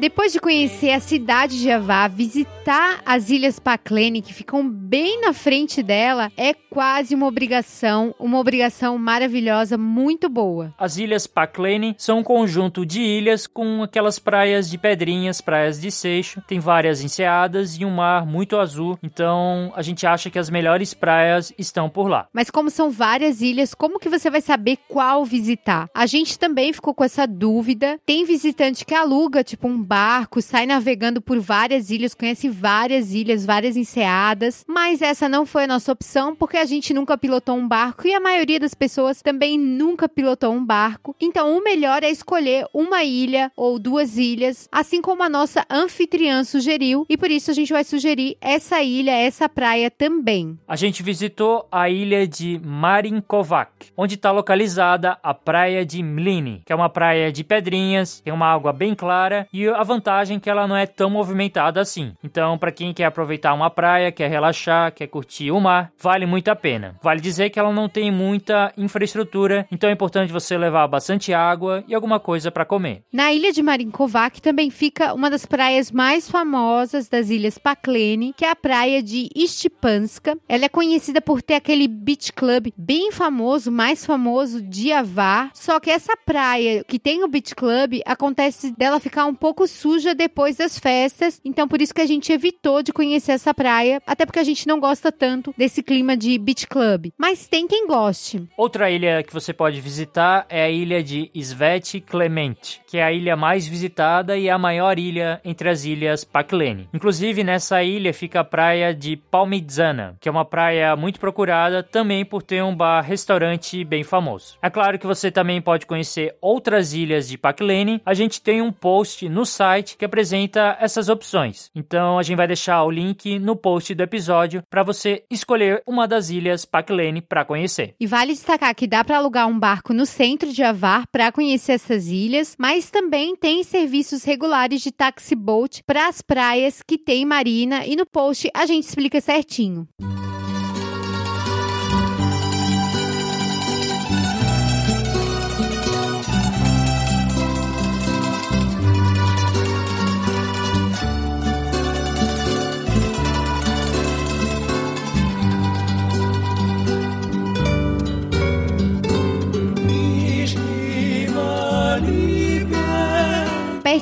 Depois 0.09 0.33
de 0.33 0.39
conhecer 0.39 0.89
a 0.89 0.99
cidade 0.99 1.59
de 1.59 1.65
Javá, 1.65 2.07
visitar 2.07 2.99
as 3.05 3.29
Ilhas 3.29 3.59
Paklene, 3.59 4.23
que 4.23 4.33
ficam 4.33 4.67
bem 4.67 5.21
na 5.21 5.33
frente 5.33 5.83
dela, 5.83 6.31
é 6.35 6.51
quase 6.51 7.13
uma 7.13 7.27
obrigação, 7.27 8.15
uma 8.19 8.39
obrigação 8.39 8.97
maravilhosa, 8.97 9.77
muito 9.77 10.27
boa. 10.27 10.73
As 10.79 10.97
Ilhas 10.97 11.27
Paklene 11.27 11.93
são 11.95 12.19
um 12.19 12.23
conjunto 12.23 12.87
de 12.87 12.99
ilhas 13.01 13.45
com 13.45 13.83
aquelas 13.83 14.17
praias 14.17 14.67
de 14.67 14.79
pedrinhas, 14.79 15.41
praias 15.41 15.79
de 15.79 15.91
seixo, 15.91 16.41
tem 16.47 16.59
várias 16.59 17.03
enseadas 17.03 17.75
e 17.79 17.85
um 17.85 17.91
mar 17.91 18.25
muito 18.25 18.57
azul, 18.57 18.97
então 19.03 19.71
a 19.75 19.83
gente 19.83 20.07
acha 20.07 20.31
que 20.31 20.39
as 20.39 20.49
melhores 20.49 20.91
praias 20.91 21.53
estão 21.55 21.87
por 21.87 22.07
lá. 22.07 22.27
Mas 22.33 22.49
como 22.49 22.71
são 22.71 22.89
várias 22.89 23.41
ilhas, 23.41 23.75
como 23.75 23.99
que 23.99 24.09
você 24.09 24.27
vai 24.27 24.41
saber 24.41 24.79
qual 24.87 25.23
visitar? 25.23 25.87
A 25.93 26.07
gente 26.07 26.39
também 26.39 26.73
ficou 26.73 26.95
com 26.95 27.03
essa 27.03 27.27
dúvida. 27.27 27.99
Tem 28.07 28.25
visitante 28.25 28.83
que 28.83 28.95
aluga, 28.95 29.43
tipo 29.43 29.67
um 29.67 29.83
barco, 29.99 30.41
sai 30.41 30.65
navegando 30.65 31.19
por 31.19 31.41
várias 31.41 31.89
ilhas, 31.89 32.13
conhece 32.13 32.47
várias 32.47 33.13
ilhas, 33.13 33.45
várias 33.45 33.75
enseadas, 33.75 34.63
mas 34.65 35.01
essa 35.01 35.27
não 35.27 35.45
foi 35.45 35.65
a 35.65 35.67
nossa 35.67 35.91
opção 35.91 36.33
porque 36.33 36.55
a 36.55 36.63
gente 36.63 36.93
nunca 36.93 37.17
pilotou 37.17 37.57
um 37.57 37.67
barco 37.67 38.07
e 38.07 38.13
a 38.13 38.19
maioria 38.21 38.61
das 38.61 38.73
pessoas 38.73 39.21
também 39.21 39.59
nunca 39.59 40.07
pilotou 40.07 40.53
um 40.53 40.65
barco. 40.65 41.13
Então, 41.19 41.57
o 41.57 41.61
melhor 41.61 42.01
é 42.01 42.09
escolher 42.09 42.65
uma 42.73 43.03
ilha 43.03 43.51
ou 43.57 43.77
duas 43.77 44.17
ilhas, 44.17 44.69
assim 44.71 45.01
como 45.01 45.21
a 45.21 45.27
nossa 45.27 45.65
anfitriã 45.69 46.45
sugeriu, 46.45 47.05
e 47.09 47.17
por 47.17 47.29
isso 47.29 47.51
a 47.51 47.53
gente 47.53 47.73
vai 47.73 47.83
sugerir 47.83 48.37
essa 48.39 48.81
ilha, 48.81 49.11
essa 49.11 49.49
praia 49.49 49.91
também. 49.91 50.57
A 50.65 50.77
gente 50.77 51.03
visitou 51.03 51.67
a 51.69 51.89
ilha 51.89 52.25
de 52.25 52.57
Marinkovac, 52.63 53.91
onde 53.97 54.15
está 54.15 54.31
localizada 54.31 55.17
a 55.21 55.33
praia 55.33 55.85
de 55.85 56.01
Mlini, 56.01 56.61
que 56.65 56.71
é 56.71 56.75
uma 56.75 56.89
praia 56.89 57.33
de 57.33 57.43
pedrinhas, 57.43 58.21
tem 58.21 58.31
uma 58.31 58.47
água 58.47 58.71
bem 58.71 58.95
clara 58.95 59.45
e 59.51 59.67
a 59.67 59.88
vantagem 59.89 60.39
que 60.39 60.49
ela 60.49 60.67
não 60.67 60.77
é 60.77 60.85
tão 60.85 61.09
movimentada 61.09 61.81
assim. 61.81 62.13
Então, 62.23 62.57
para 62.57 62.71
quem 62.71 62.93
quer 62.93 63.05
aproveitar 63.05 63.53
uma 63.53 63.71
praia, 63.71 64.11
quer 64.11 64.29
relaxar, 64.29 64.93
quer 64.93 65.07
curtir 65.07 65.51
o 65.51 65.59
mar, 65.59 65.91
vale 65.99 66.25
muito 66.25 66.49
a 66.49 66.55
pena. 66.55 66.95
Vale 67.01 67.19
dizer 67.19 67.49
que 67.49 67.59
ela 67.59 67.73
não 67.73 67.89
tem 67.89 68.11
muita 68.11 68.71
infraestrutura, 68.77 69.67
então 69.71 69.89
é 69.89 69.93
importante 69.93 70.31
você 70.31 70.57
levar 70.57 70.87
bastante 70.87 71.33
água 71.33 71.83
e 71.87 71.95
alguma 71.95 72.19
coisa 72.19 72.51
para 72.51 72.65
comer. 72.65 73.03
Na 73.11 73.33
ilha 73.33 73.51
de 73.51 73.63
Marinkovac 73.63 74.41
também 74.41 74.69
fica 74.69 75.13
uma 75.13 75.29
das 75.29 75.45
praias 75.45 75.91
mais 75.91 76.29
famosas 76.29 77.09
das 77.09 77.29
ilhas 77.31 77.57
Paklene, 77.57 78.33
que 78.37 78.45
é 78.45 78.51
a 78.51 78.55
praia 78.55 79.01
de 79.01 79.29
Istipanska. 79.35 80.37
Ela 80.47 80.65
é 80.65 80.69
conhecida 80.69 81.19
por 81.19 81.41
ter 81.41 81.55
aquele 81.55 81.87
beach 81.87 82.31
club 82.31 82.71
bem 82.77 83.11
famoso, 83.11 83.71
mais 83.71 84.05
famoso 84.05 84.61
de 84.61 84.91
Avar. 84.91 85.49
Só 85.55 85.79
que 85.79 85.89
essa 85.89 86.15
praia 86.15 86.83
que 86.83 86.99
tem 86.99 87.23
o 87.23 87.27
beach 87.27 87.55
club 87.55 88.01
acontece 88.05 88.71
dela 88.77 88.99
ficar 88.99 89.25
um 89.25 89.33
pouco 89.33 89.67
suja 89.79 90.13
depois 90.13 90.57
das 90.57 90.77
festas, 90.77 91.39
então 91.45 91.67
por 91.67 91.81
isso 91.81 91.93
que 91.93 92.01
a 92.01 92.05
gente 92.05 92.33
evitou 92.33 92.83
de 92.83 92.91
conhecer 92.91 93.31
essa 93.31 93.53
praia, 93.53 94.01
até 94.05 94.25
porque 94.25 94.39
a 94.39 94.43
gente 94.43 94.67
não 94.67 94.77
gosta 94.77 95.09
tanto 95.09 95.53
desse 95.57 95.81
clima 95.81 96.17
de 96.17 96.37
beach 96.37 96.67
club. 96.67 97.11
Mas 97.17 97.47
tem 97.47 97.65
quem 97.65 97.87
goste. 97.87 98.43
Outra 98.57 98.91
ilha 98.91 99.23
que 99.23 99.33
você 99.33 99.53
pode 99.53 99.79
visitar 99.79 100.45
é 100.49 100.63
a 100.63 100.69
ilha 100.69 101.01
de 101.01 101.31
Svet 101.33 102.01
Clement, 102.01 102.81
que 102.85 102.97
é 102.97 103.03
a 103.03 103.11
ilha 103.11 103.37
mais 103.37 103.65
visitada 103.65 104.37
e 104.37 104.49
a 104.49 104.57
maior 104.57 104.99
ilha 104.99 105.39
entre 105.45 105.69
as 105.69 105.85
ilhas 105.85 106.25
Paklene. 106.25 106.89
Inclusive 106.93 107.41
nessa 107.43 107.81
ilha 107.81 108.13
fica 108.13 108.41
a 108.41 108.43
praia 108.43 108.93
de 108.93 109.15
Palmidzana, 109.15 110.17
que 110.19 110.27
é 110.27 110.31
uma 110.31 110.45
praia 110.45 110.93
muito 110.97 111.21
procurada 111.21 111.81
também 111.81 112.25
por 112.25 112.43
ter 112.43 112.61
um 112.61 112.75
bar-restaurante 112.75 113.83
bem 113.85 114.03
famoso. 114.03 114.57
É 114.61 114.69
claro 114.69 114.99
que 114.99 115.07
você 115.07 115.31
também 115.31 115.61
pode 115.61 115.85
conhecer 115.85 116.35
outras 116.41 116.93
ilhas 116.93 117.29
de 117.29 117.37
Paklene. 117.37 118.01
A 118.05 118.13
gente 118.13 118.41
tem 118.41 118.61
um 118.61 118.71
post 118.73 119.29
no 119.29 119.45
site 119.45 119.68
que 119.97 120.05
apresenta 120.05 120.77
essas 120.79 121.09
opções. 121.09 121.69
Então 121.75 122.17
a 122.17 122.23
gente 122.23 122.37
vai 122.37 122.47
deixar 122.47 122.83
o 122.83 122.91
link 122.91 123.39
no 123.39 123.55
post 123.55 123.93
do 123.93 124.03
episódio 124.03 124.63
para 124.69 124.83
você 124.83 125.23
escolher 125.29 125.81
uma 125.85 126.07
das 126.07 126.29
ilhas 126.29 126.65
Paklene 126.65 127.21
para 127.21 127.45
conhecer. 127.45 127.95
E 127.99 128.07
vale 128.07 128.33
destacar 128.33 128.73
que 128.75 128.87
dá 128.87 129.03
para 129.03 129.17
alugar 129.17 129.47
um 129.47 129.59
barco 129.59 129.93
no 129.93 130.05
centro 130.05 130.51
de 130.51 130.63
Avar 130.63 131.05
para 131.11 131.31
conhecer 131.31 131.73
essas 131.73 132.07
ilhas, 132.07 132.55
mas 132.57 132.89
também 132.89 133.35
tem 133.35 133.63
serviços 133.63 134.23
regulares 134.23 134.81
de 134.81 134.91
taxi 134.91 135.35
boat 135.35 135.83
para 135.83 136.07
as 136.07 136.21
praias 136.21 136.81
que 136.81 136.97
tem 136.97 137.25
marina 137.25 137.85
e 137.85 137.95
no 137.95 138.05
post 138.05 138.49
a 138.53 138.65
gente 138.65 138.85
explica 138.85 139.21
certinho. 139.21 139.87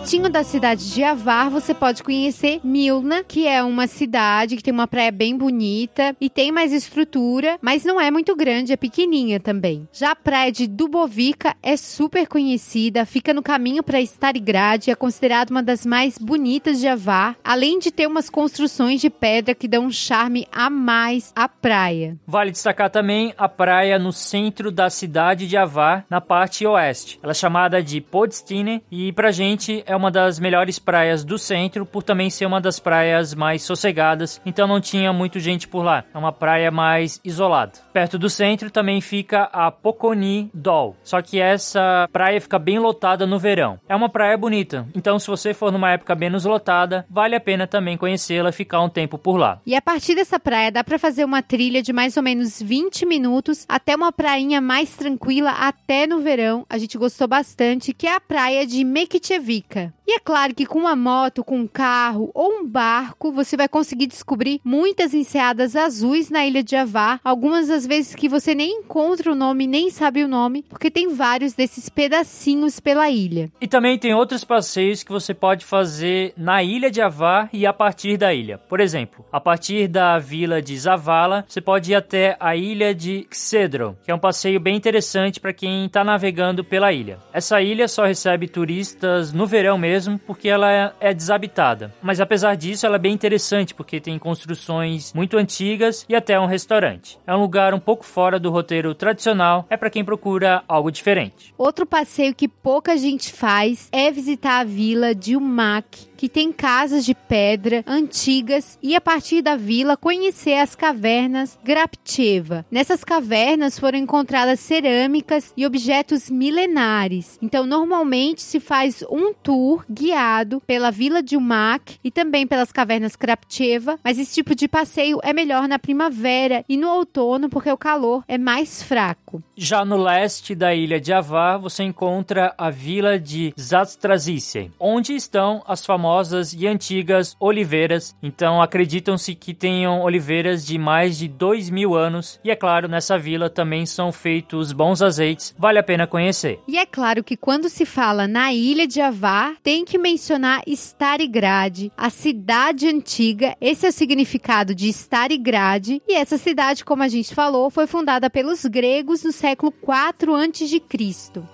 Pertinho 0.08 0.30
da 0.30 0.42
cidade 0.42 0.94
de 0.94 1.04
Avar, 1.04 1.50
você 1.50 1.74
pode 1.74 2.02
conhecer 2.02 2.62
Milna, 2.64 3.26
que 3.26 3.46
é 3.46 3.62
uma 3.62 3.88
cidade 3.88 4.56
que 4.56 4.64
tem 4.64 4.74
uma 4.74 4.88
praia 4.88 5.12
bem 5.12 5.38
bonita 5.38 6.16
e 6.22 6.30
tem 6.30 6.50
mais 6.50 6.72
estrutura, 6.72 7.60
mas 7.62 7.84
não 7.84 8.00
é 8.00 8.10
muito 8.10 8.34
grande, 8.34 8.72
é 8.72 8.78
pequenininha 8.78 9.38
também. 9.38 9.86
Já 9.92 10.12
a 10.12 10.16
praia 10.16 10.50
de 10.50 10.66
Dubovica 10.66 11.58
é 11.62 11.76
super 11.76 12.26
conhecida, 12.26 13.06
fica 13.06 13.34
no 13.34 13.44
caminho 13.44 13.84
para 13.84 14.00
Starigrad, 14.00 14.88
é 14.88 14.96
considerada 14.96 15.52
uma 15.52 15.62
das 15.62 15.86
mais 15.86 16.18
bonitas 16.18 16.80
de 16.80 16.88
Avar, 16.88 17.36
além 17.44 17.78
de 17.78 17.92
ter 17.92 18.08
umas 18.08 18.30
construções 18.30 19.02
de 19.02 19.10
pedra 19.10 19.54
que 19.54 19.68
dão 19.68 19.88
um 19.88 19.92
charme 19.92 20.48
a 20.54 20.70
mais 20.70 21.34
à 21.36 21.50
praia. 21.50 22.16
Vale 22.26 22.52
destacar 22.52 22.90
também 22.90 23.34
a 23.38 23.50
praia 23.50 24.00
no 24.00 24.14
centro 24.14 24.72
da 24.72 24.90
cidade 24.90 25.46
de 25.46 25.58
Avar, 25.58 26.06
na 26.10 26.22
parte 26.22 26.66
oeste. 26.66 27.20
Ela 27.22 27.32
é 27.32 27.36
chamada 27.36 27.84
de 27.84 28.00
Podstine 28.00 28.82
e 28.90 29.12
pra 29.12 29.32
gente 29.32 29.84
é 29.86 29.97
uma 29.98 30.12
das 30.12 30.40
melhores 30.40 30.80
praias 30.80 31.24
do 31.24 31.38
centro, 31.38 31.86
por 31.86 32.04
também 32.04 32.30
ser 32.30 32.46
uma 32.46 32.62
das 32.62 32.80
praias 32.80 33.34
mais 33.34 33.64
sossegadas, 33.64 34.42
então 34.46 34.68
não 34.68 34.80
tinha 34.80 35.12
muito 35.12 35.40
gente 35.40 35.68
por 35.68 35.84
lá. 35.84 36.04
É 36.14 36.18
uma 36.18 36.32
praia 36.32 36.72
mais 36.72 37.20
isolada. 37.24 37.74
Perto 37.92 38.18
do 38.18 38.30
centro 38.30 38.72
também 38.72 39.02
fica 39.02 39.44
a 39.52 39.72
Poconi 39.72 40.50
Dol, 40.54 40.96
só 41.04 41.22
que 41.22 41.40
essa 41.40 42.08
praia 42.12 42.40
fica 42.40 42.58
bem 42.60 42.80
lotada 42.80 43.26
no 43.26 43.40
verão. 43.40 43.80
É 43.90 43.96
uma 43.96 44.10
praia 44.10 44.38
bonita, 44.38 44.88
então 44.96 45.20
se 45.20 45.28
você 45.28 45.54
for 45.54 45.72
numa 45.72 45.92
época 45.92 46.16
menos 46.16 46.46
lotada, 46.46 47.06
vale 47.10 47.36
a 47.36 47.40
pena 47.40 47.68
também 47.68 47.98
conhecê-la 47.98 48.52
ficar 48.52 48.82
um 48.82 48.90
tempo 48.90 49.18
por 49.18 49.38
lá. 49.38 49.60
E 49.66 49.76
a 49.76 49.82
partir 49.82 50.16
dessa 50.16 50.40
praia 50.40 50.72
dá 50.72 50.84
para 50.84 51.00
fazer 51.00 51.26
uma 51.26 51.42
trilha 51.42 51.82
de 51.82 51.92
mais 51.92 52.18
ou 52.18 52.24
menos 52.24 52.62
20 52.62 53.06
minutos 53.06 53.66
até 53.68 53.96
uma 53.96 54.12
prainha 54.12 54.62
mais 54.62 54.96
tranquila 54.96 55.52
até 55.52 56.06
no 56.08 56.20
verão. 56.20 56.66
A 56.70 56.78
gente 56.78 56.98
gostou 56.98 57.28
bastante, 57.28 57.94
que 57.94 58.08
é 58.08 58.16
a 58.16 58.20
praia 58.20 58.66
de 58.66 58.84
Mekitchevica. 58.84 59.87
Dia. 59.88 59.97
E 60.10 60.14
é 60.14 60.20
claro 60.20 60.56
que 60.56 60.66
com 60.66 60.80
uma 60.80 60.96
moto, 60.96 61.44
com 61.44 61.60
um 61.60 61.68
carro 61.68 62.32
ou 62.34 62.60
um 62.60 62.66
barco, 62.66 63.30
você 63.30 63.58
vai 63.58 63.68
conseguir 63.68 64.08
descobrir 64.08 64.62
muitas 64.64 65.14
enseadas 65.14 65.76
azuis 65.76 66.30
na 66.30 66.46
ilha 66.46 66.64
de 66.64 66.72
Javá, 66.72 67.20
algumas 67.22 67.68
das 67.68 67.86
vezes 67.86 68.16
que 68.16 68.30
você 68.30 68.56
nem 68.56 68.80
encontra 68.80 69.30
o 69.30 69.36
nome, 69.36 69.68
nem 69.68 69.90
sabe 69.90 70.24
o 70.24 70.28
nome, 70.30 70.64
porque 70.70 70.90
tem 70.90 71.14
vários 71.14 71.54
desses 71.54 71.90
pedacinhos 71.90 72.80
pela 72.80 73.10
ilha. 73.10 73.52
E 73.60 73.68
também 73.68 74.00
tem 74.00 74.14
outros 74.14 74.46
passeios 74.46 75.04
que 75.04 75.12
você 75.12 75.34
pode 75.34 75.66
fazer 75.66 76.34
na 76.38 76.64
ilha 76.64 76.90
de 76.90 76.98
Javá 76.98 77.50
e 77.52 77.66
a 77.66 77.74
partir 77.74 78.16
da 78.16 78.34
ilha. 78.34 78.58
Por 78.58 78.80
exemplo, 78.80 79.26
a 79.30 79.42
partir 79.42 79.90
da 79.90 80.18
vila 80.18 80.62
de 80.62 80.78
Zavala, 80.78 81.44
você 81.46 81.60
pode 81.60 81.92
ir 81.92 81.96
até 81.96 82.38
a 82.40 82.56
ilha 82.56 82.96
de 82.96 83.28
Cedro, 83.30 83.98
que 84.06 84.12
é 84.12 84.16
um 84.16 84.20
passeio 84.20 84.62
bem 84.62 84.78
interessante 84.78 85.42
para 85.42 85.52
quem 85.52 85.86
está 85.88 86.02
navegando 86.02 86.64
pela 86.64 86.94
ilha. 86.94 87.20
Essa 87.34 87.62
ilha 87.62 87.90
só 87.90 88.06
recebe 88.06 88.48
turistas 88.48 89.34
no 89.34 89.46
verão 89.46 89.78
mesmo 89.78 89.97
mesmo, 89.98 90.20
porque 90.20 90.48
ela 90.48 90.72
é, 90.72 90.94
é 91.00 91.14
desabitada. 91.14 91.92
Mas 92.02 92.22
apesar 92.22 92.56
disso, 92.56 92.86
ela 92.86 92.98
é 92.98 93.00
bem 93.00 93.14
interessante, 93.14 93.74
porque 93.74 94.00
tem 94.00 94.20
construções 94.20 95.12
muito 95.12 95.38
antigas 95.38 96.06
e 96.08 96.16
até 96.16 96.40
um 96.40 96.46
restaurante. 96.46 97.18
É 97.26 97.36
um 97.36 97.42
lugar 97.42 97.74
um 97.74 97.80
pouco 97.80 98.06
fora 98.06 98.40
do 98.40 98.52
roteiro 98.52 98.94
tradicional, 98.94 99.66
é 99.70 99.76
para 99.76 99.90
quem 99.90 100.06
procura 100.06 100.64
algo 100.68 100.92
diferente. 100.92 101.54
Outro 101.58 101.86
passeio 101.86 102.36
que 102.36 102.48
pouca 102.48 102.96
gente 102.96 103.34
faz 103.34 103.90
é 103.92 104.12
visitar 104.12 104.60
a 104.60 104.64
vila 104.64 105.16
de 105.16 105.36
Umak, 105.36 106.08
que 106.18 106.28
tem 106.28 106.52
casas 106.52 107.06
de 107.06 107.14
pedra 107.14 107.84
antigas 107.86 108.78
e 108.82 108.96
a 108.96 109.00
partir 109.00 109.44
da 109.44 109.56
vila 109.56 109.96
conhecer 109.96 110.56
as 110.56 110.76
cavernas 110.76 111.58
Grapcheva. 111.64 112.66
Nessas 112.72 113.04
cavernas 113.04 113.78
foram 113.78 114.00
encontradas 114.00 114.60
cerâmicas 114.60 115.54
e 115.56 115.66
objetos 115.66 116.30
milenares. 116.30 117.38
Então, 117.42 117.68
normalmente 117.68 118.42
se 118.42 118.60
faz 118.60 119.04
um 119.10 119.32
tour 119.32 119.86
guiado 119.90 120.60
pela 120.66 120.90
vila 120.90 121.22
de 121.22 121.38
Umak 121.38 122.00
e 122.04 122.10
também 122.10 122.48
pelas 122.48 122.72
cavernas 122.72 123.16
Grapcheva, 123.16 124.00
mas 124.04 124.18
esse 124.18 124.34
tipo 124.34 124.56
de 124.56 124.68
passeio 124.68 125.20
é 125.22 125.32
melhor 125.32 125.68
na 125.68 125.78
primavera 125.78 126.66
e 126.68 126.78
no 126.78 126.90
outono 126.90 127.48
porque 127.48 127.70
o 127.70 127.78
calor 127.78 128.24
é 128.28 128.38
mais 128.38 128.82
fraco. 128.82 129.44
Já 129.56 129.86
no 129.86 129.98
leste 129.98 130.56
da 130.56 130.74
ilha 130.74 131.00
de 131.00 131.14
Avar, 131.14 131.60
você 131.60 131.84
encontra 131.84 132.56
a 132.58 132.72
vila 132.72 133.20
de 133.20 133.54
Zastrazice, 133.60 134.72
onde 134.80 135.14
estão 135.14 135.64
as 135.68 135.86
famosas 135.86 136.07
famosas 136.08 136.54
e 136.54 136.66
antigas 136.66 137.36
oliveiras. 137.40 138.16
Então 138.24 138.62
acreditam-se 138.62 139.36
que 139.36 139.54
tenham 139.54 140.02
oliveiras 140.02 140.66
de 140.66 140.78
mais 140.78 141.18
de 141.18 141.28
dois 141.28 141.70
mil 141.70 141.96
anos. 141.96 142.40
E 142.44 142.50
é 142.50 142.56
claro, 142.56 142.88
nessa 142.88 143.18
vila 143.18 143.50
também 143.50 143.86
são 143.86 144.12
feitos 144.12 144.72
bons 144.72 145.02
azeites. 145.02 145.54
Vale 145.58 145.80
a 145.80 145.84
pena 145.84 146.08
conhecer. 146.08 146.60
E 146.68 146.78
é 146.78 146.86
claro 146.86 147.24
que 147.24 147.36
quando 147.36 147.68
se 147.68 147.86
fala 147.86 148.26
na 148.26 148.54
ilha 148.54 148.88
de 148.88 149.02
Avar, 149.02 149.56
tem 149.62 149.84
que 149.84 149.98
mencionar 149.98 150.62
Starigrad, 150.66 151.92
a 151.98 152.10
cidade 152.10 152.88
antiga. 152.88 153.56
Esse 153.60 153.86
é 153.86 153.90
o 153.90 153.94
significado 153.94 154.74
de 154.74 154.88
Starigrad. 154.88 156.02
E 156.08 156.16
essa 156.16 156.38
cidade, 156.38 156.86
como 156.86 157.04
a 157.04 157.08
gente 157.08 157.36
falou, 157.36 157.70
foi 157.70 157.86
fundada 157.86 158.30
pelos 158.30 158.66
gregos 158.66 159.24
no 159.24 159.32
século 159.34 159.72
4 159.72 160.36
a.C. 160.36 160.82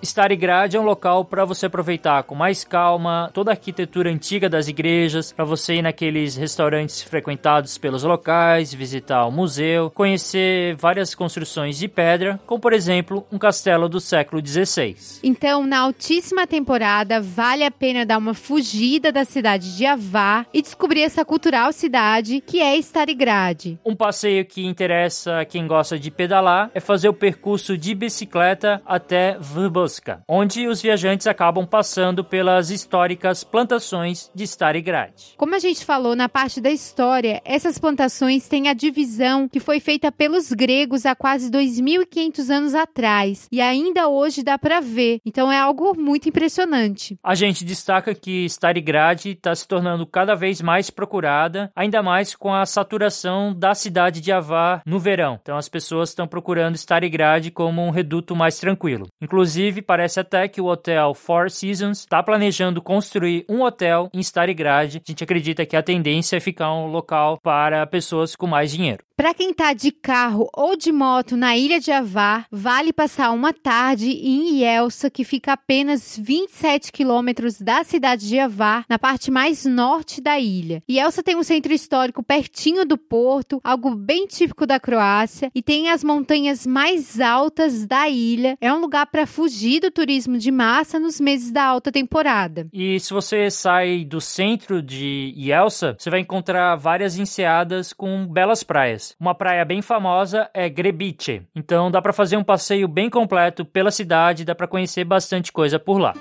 Starigrad 0.02 0.74
é 0.74 0.80
um 0.80 0.84
local 0.84 1.24
para 1.24 1.44
você 1.44 1.66
aproveitar 1.66 2.22
com 2.22 2.34
mais 2.34 2.62
calma 2.62 3.30
toda 3.34 3.50
a 3.50 3.54
arquitetura 3.54 4.10
antiga 4.10 4.43
antiga 4.44 4.48
das 4.48 4.68
igrejas, 4.68 5.32
para 5.32 5.44
você 5.44 5.74
ir 5.76 5.82
naqueles 5.82 6.36
restaurantes 6.36 7.02
frequentados 7.02 7.78
pelos 7.78 8.02
locais, 8.02 8.72
visitar 8.72 9.26
o 9.26 9.30
museu, 9.30 9.90
conhecer 9.90 10.76
várias 10.76 11.14
construções 11.14 11.78
de 11.78 11.88
pedra, 11.88 12.40
como 12.46 12.60
por 12.60 12.72
exemplo 12.72 13.26
um 13.32 13.38
castelo 13.38 13.88
do 13.88 14.00
século 14.00 14.44
XVI. 14.44 14.96
Então, 15.22 15.66
na 15.66 15.80
altíssima 15.80 16.46
temporada, 16.46 17.20
vale 17.20 17.64
a 17.64 17.70
pena 17.70 18.04
dar 18.04 18.18
uma 18.18 18.34
fugida 18.34 19.10
da 19.10 19.24
cidade 19.24 19.76
de 19.76 19.86
Avá 19.86 20.46
e 20.52 20.60
descobrir 20.60 21.02
essa 21.02 21.24
cultural 21.24 21.72
cidade 21.72 22.40
que 22.40 22.60
é 22.60 22.76
Starigrad. 22.76 23.78
Um 23.84 23.96
passeio 23.96 24.44
que 24.44 24.64
interessa 24.64 25.44
quem 25.44 25.66
gosta 25.66 25.98
de 25.98 26.10
pedalar 26.10 26.70
é 26.74 26.80
fazer 26.80 27.08
o 27.08 27.14
percurso 27.14 27.76
de 27.78 27.94
bicicleta 27.94 28.82
até 28.84 29.36
Vrboska, 29.38 30.22
onde 30.28 30.66
os 30.66 30.82
viajantes 30.82 31.26
acabam 31.26 31.66
passando 31.66 32.24
pelas 32.24 32.70
históricas 32.70 33.44
plantações 33.44 34.30
de 34.34 34.44
Starigrad. 34.44 35.12
Como 35.36 35.54
a 35.54 35.58
gente 35.58 35.84
falou 35.84 36.16
na 36.16 36.28
parte 36.28 36.60
da 36.60 36.70
história, 36.70 37.40
essas 37.44 37.78
plantações 37.78 38.48
têm 38.48 38.68
a 38.68 38.74
divisão 38.74 39.48
que 39.48 39.60
foi 39.60 39.80
feita 39.80 40.10
pelos 40.10 40.52
gregos 40.52 41.06
há 41.06 41.14
quase 41.14 41.50
2.500 41.50 42.50
anos 42.50 42.74
atrás 42.74 43.48
e 43.50 43.60
ainda 43.60 44.08
hoje 44.08 44.42
dá 44.42 44.58
para 44.58 44.80
ver. 44.80 45.20
Então 45.24 45.50
é 45.50 45.58
algo 45.58 45.94
muito 45.96 46.28
impressionante. 46.28 47.18
A 47.22 47.34
gente 47.34 47.64
destaca 47.64 48.14
que 48.14 48.44
Starigrad 48.46 49.26
está 49.26 49.54
se 49.54 49.66
tornando 49.66 50.06
cada 50.06 50.34
vez 50.34 50.60
mais 50.60 50.90
procurada, 50.90 51.70
ainda 51.74 52.02
mais 52.02 52.34
com 52.34 52.52
a 52.52 52.66
saturação 52.66 53.54
da 53.54 53.74
cidade 53.74 54.20
de 54.20 54.32
Avar 54.32 54.82
no 54.84 54.98
verão. 54.98 55.38
Então 55.40 55.56
as 55.56 55.68
pessoas 55.68 56.08
estão 56.08 56.26
procurando 56.26 56.76
Starigrad 56.76 57.50
como 57.50 57.82
um 57.82 57.90
reduto 57.90 58.34
mais 58.34 58.58
tranquilo. 58.58 59.06
Inclusive, 59.20 59.82
parece 59.82 60.20
até 60.20 60.48
que 60.48 60.60
o 60.60 60.66
hotel 60.66 61.14
Four 61.14 61.50
Seasons 61.50 62.00
está 62.00 62.22
planejando 62.22 62.82
construir 62.82 63.44
um 63.48 63.62
hotel 63.62 64.08
em 64.12 64.20
Starigrad, 64.24 64.96
a 64.96 65.00
gente 65.06 65.22
acredita 65.22 65.64
que 65.64 65.76
a 65.76 65.82
tendência 65.82 66.36
é 66.36 66.40
ficar 66.40 66.72
um 66.72 66.86
local 66.86 67.38
para 67.40 67.86
pessoas 67.86 68.34
com 68.34 68.46
mais 68.46 68.70
dinheiro. 68.70 69.04
Para 69.16 69.32
quem 69.32 69.54
tá 69.54 69.72
de 69.72 69.92
carro 69.92 70.48
ou 70.52 70.76
de 70.76 70.90
moto 70.90 71.36
na 71.36 71.56
ilha 71.56 71.78
de 71.78 71.92
Avar, 71.92 72.46
vale 72.50 72.92
passar 72.92 73.30
uma 73.30 73.52
tarde 73.52 74.10
em 74.10 74.60
Ielsa, 74.60 75.08
que 75.08 75.22
fica 75.24 75.52
a 75.52 75.56
apenas 75.64 76.18
27 76.20 76.92
quilômetros 76.92 77.60
da 77.60 77.82
cidade 77.84 78.28
de 78.28 78.38
Avar, 78.38 78.84
na 78.88 78.98
parte 78.98 79.30
mais 79.30 79.64
norte 79.64 80.20
da 80.20 80.38
ilha. 80.38 80.82
Ielsa 80.88 81.22
tem 81.22 81.36
um 81.36 81.42
centro 81.42 81.72
histórico 81.72 82.22
pertinho 82.22 82.84
do 82.84 82.98
porto, 82.98 83.60
algo 83.62 83.94
bem 83.94 84.26
típico 84.26 84.66
da 84.66 84.78
Croácia, 84.80 85.50
e 85.54 85.62
tem 85.62 85.90
as 85.90 86.02
montanhas 86.02 86.66
mais 86.66 87.20
altas 87.20 87.86
da 87.86 88.08
ilha. 88.08 88.58
É 88.60 88.72
um 88.72 88.80
lugar 88.80 89.06
para 89.06 89.26
fugir 89.26 89.80
do 89.80 89.90
turismo 89.90 90.36
de 90.38 90.50
massa 90.50 90.98
nos 90.98 91.20
meses 91.20 91.50
da 91.50 91.64
alta 91.64 91.90
temporada. 91.90 92.66
E 92.72 92.98
se 92.98 93.14
você 93.14 93.50
sai 93.50 94.04
do 94.04 94.20
centro 94.20 94.82
de 94.82 95.32
Ielsa, 95.36 95.96
você 95.98 96.10
vai 96.10 96.20
encontrar 96.20 96.76
várias 96.76 97.16
enseadas 97.16 97.92
com 97.92 98.26
belas 98.26 98.62
praias. 98.62 99.03
Uma 99.18 99.34
praia 99.34 99.64
bem 99.64 99.82
famosa 99.82 100.48
é 100.54 100.68
Grebice. 100.68 101.42
Então 101.54 101.90
dá 101.90 102.00
para 102.00 102.12
fazer 102.12 102.36
um 102.36 102.44
passeio 102.44 102.88
bem 102.88 103.10
completo 103.10 103.64
pela 103.64 103.90
cidade, 103.90 104.44
dá 104.44 104.54
para 104.54 104.66
conhecer 104.66 105.04
bastante 105.04 105.52
coisa 105.52 105.78
por 105.78 105.98
lá. 105.98 106.14